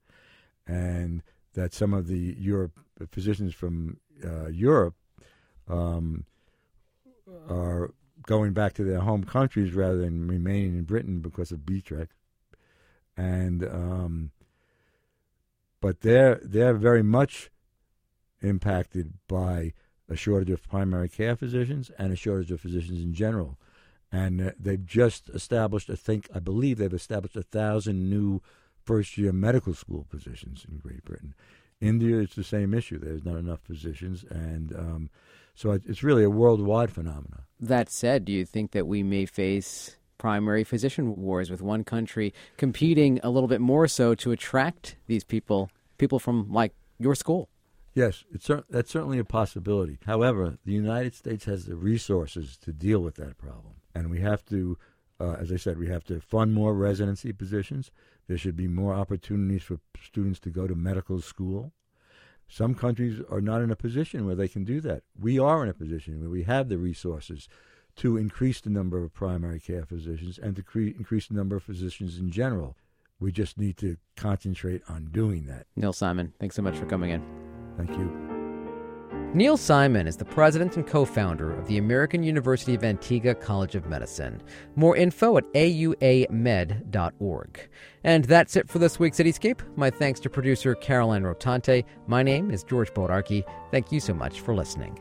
and 0.66 1.23
that 1.55 1.75
some 1.75 1.92
of 1.92 2.07
the 2.07 2.35
Europe 2.38 2.81
physicians 3.11 3.55
from 3.55 3.99
uh, 4.25 4.49
Europe 4.49 4.94
um, 5.68 6.25
are 7.49 7.92
going 8.27 8.53
back 8.53 8.73
to 8.75 8.85
their 8.85 9.01
home 9.01 9.25
countries 9.25 9.75
rather 9.75 9.99
than 9.99 10.27
remaining 10.27 10.79
in 10.79 10.85
Britain 10.85 11.20
because 11.20 11.53
of 11.53 11.61
Brexit, 11.61 12.09
and 13.16 13.62
um, 13.64 14.31
but 15.81 16.01
they're 16.01 16.40
they're 16.42 16.75
very 16.75 17.03
much 17.03 17.51
impacted 18.42 19.14
by 19.29 19.72
a 20.09 20.16
shortage 20.16 20.50
of 20.50 20.62
primary 20.68 21.09
care 21.09 21.37
physicians 21.37 21.90
and 21.98 22.12
a 22.12 22.16
shortage 22.16 22.50
of 22.50 22.61
physicians 22.61 23.00
in 23.00 23.14
general. 23.14 23.59
And 24.12 24.40
uh, 24.40 24.50
they've 24.59 24.85
just 24.85 25.29
established, 25.29 25.88
I 25.88 25.94
think, 25.94 26.29
I 26.35 26.40
believe 26.40 26.79
they've 26.79 26.92
established 26.92 27.37
a 27.37 27.42
thousand 27.42 28.11
new 28.11 28.42
first 28.83 29.16
year 29.16 29.33
medical 29.33 29.74
school 29.74 30.07
positions 30.11 30.66
in 30.68 30.79
Great 30.79 31.05
Britain. 31.05 31.35
India, 31.81 32.18
it's 32.18 32.35
the 32.35 32.44
same 32.44 32.74
issue. 32.74 32.98
There's 32.98 33.24
not 33.24 33.37
enough 33.37 33.61
physicians. 33.61 34.24
And 34.29 34.74
um, 34.74 35.11
so 35.55 35.72
it's 35.72 36.03
really 36.03 36.24
a 36.24 36.31
worldwide 36.31 36.90
phenomenon. 36.90 37.42
That 37.61 37.88
said, 37.88 38.24
do 38.24 38.33
you 38.33 38.44
think 38.44 38.72
that 38.72 38.87
we 38.87 39.03
may 39.03 39.26
face 39.26 39.96
primary 40.18 40.64
physician 40.64 41.16
wars 41.16 41.50
with 41.50 41.62
one 41.62 41.85
country 41.85 42.35
competing 42.59 43.20
a 43.22 43.31
little 43.31 43.48
bit 43.48 43.61
more 43.61 43.88
so 43.88 44.14
to 44.16 44.33
attract 44.33 44.96
these 45.07 45.24
people, 45.24 45.70
people 45.98 46.18
from 46.18 46.53
like 46.53 46.74
your 46.98 47.14
school? 47.14 47.48
Yes, 47.94 48.24
it's 48.33 48.48
that's 48.68 48.90
certainly 48.90 49.18
a 49.18 49.24
possibility. 49.24 49.98
However, 50.07 50.59
the 50.64 50.72
United 50.72 51.14
States 51.14 51.44
has 51.46 51.66
the 51.66 51.74
resources 51.74 52.57
to 52.59 52.72
deal 52.72 53.00
with 53.00 53.16
that 53.16 53.37
problem, 53.37 53.74
and 53.94 54.11
we 54.11 54.20
have 54.20 54.44
to, 54.46 54.79
uh, 55.18 55.37
as 55.40 55.50
I 55.50 55.57
said, 55.57 55.79
we 55.79 55.88
have 55.88 56.05
to 56.05 56.20
fund 56.20 56.55
more 56.55 56.74
residency 56.74 57.33
positions. 57.33 57.90
There 58.29 58.38
should 58.38 58.57
be 58.57 58.68
more 58.68 58.94
opportunities 58.94 59.64
for 59.64 59.81
students 60.00 60.38
to 60.40 60.50
go 60.50 60.68
to 60.68 60.74
medical 60.76 61.20
school. 61.20 61.72
Some 62.46 62.74
countries 62.74 63.20
are 63.29 63.40
not 63.40 63.61
in 63.61 63.70
a 63.70 63.76
position 63.76 64.24
where 64.26 64.35
they 64.37 64.48
can 64.48 64.64
do 64.64 64.81
that. 64.83 65.03
We 65.18 65.38
are 65.38 65.62
in 65.62 65.68
a 65.68 65.74
position 65.74 66.20
where 66.20 66.31
we 66.31 66.44
have 66.44 66.68
the 66.68 66.79
resources 66.79 67.48
to 67.96 68.16
increase 68.16 68.61
the 68.61 68.70
number 68.70 69.03
of 69.03 69.12
primary 69.12 69.61
care 69.61 69.85
physicians 69.85 70.38
and 70.38 70.55
to 70.57 70.62
cre- 70.62 70.96
increase 70.96 71.26
the 71.26 71.35
number 71.35 71.57
of 71.57 71.64
physicians 71.64 72.18
in 72.18 72.31
general. 72.31 72.76
We 73.18 73.33
just 73.33 73.59
need 73.59 73.76
to 73.79 73.96
concentrate 74.16 74.83
on 74.88 75.11
doing 75.12 75.46
that. 75.46 75.66
Neal 75.76 75.92
Simon, 75.92 76.33
thanks 76.38 76.57
so 76.57 76.62
much 76.62 76.76
for 76.76 76.87
coming 76.87 77.11
in. 77.11 77.50
Thank 77.87 77.99
you. 77.99 78.31
Neal 79.33 79.57
Simon 79.57 80.09
is 80.09 80.16
the 80.16 80.25
president 80.25 80.77
and 80.77 80.85
co 80.87 81.05
founder 81.05 81.53
of 81.57 81.66
the 81.69 81.79
American 81.79 82.23
University 82.23 82.75
of 82.75 82.83
Antigua 82.83 83.35
College 83.35 83.77
of 83.77 83.87
Medicine. 83.87 84.43
More 84.75 84.97
info 84.97 85.37
at 85.37 85.45
auamed.org. 85.55 86.81
And 88.03 88.25
that's 88.25 88.57
it 88.57 88.69
for 88.69 88.81
this 88.81 88.99
week's 88.99 89.19
Cityscape. 89.19 89.61
My 89.77 89.88
thanks 89.88 90.19
to 90.21 90.31
producer 90.31 90.75
Caroline 90.75 91.23
Rotante. 91.23 91.85
My 92.09 92.25
name 92.25 92.51
is 92.51 92.64
George 92.64 92.93
Bodarky. 92.93 93.45
Thank 93.71 93.93
you 93.93 94.01
so 94.01 94.14
much 94.14 94.40
for 94.40 94.53
listening. 94.55 94.99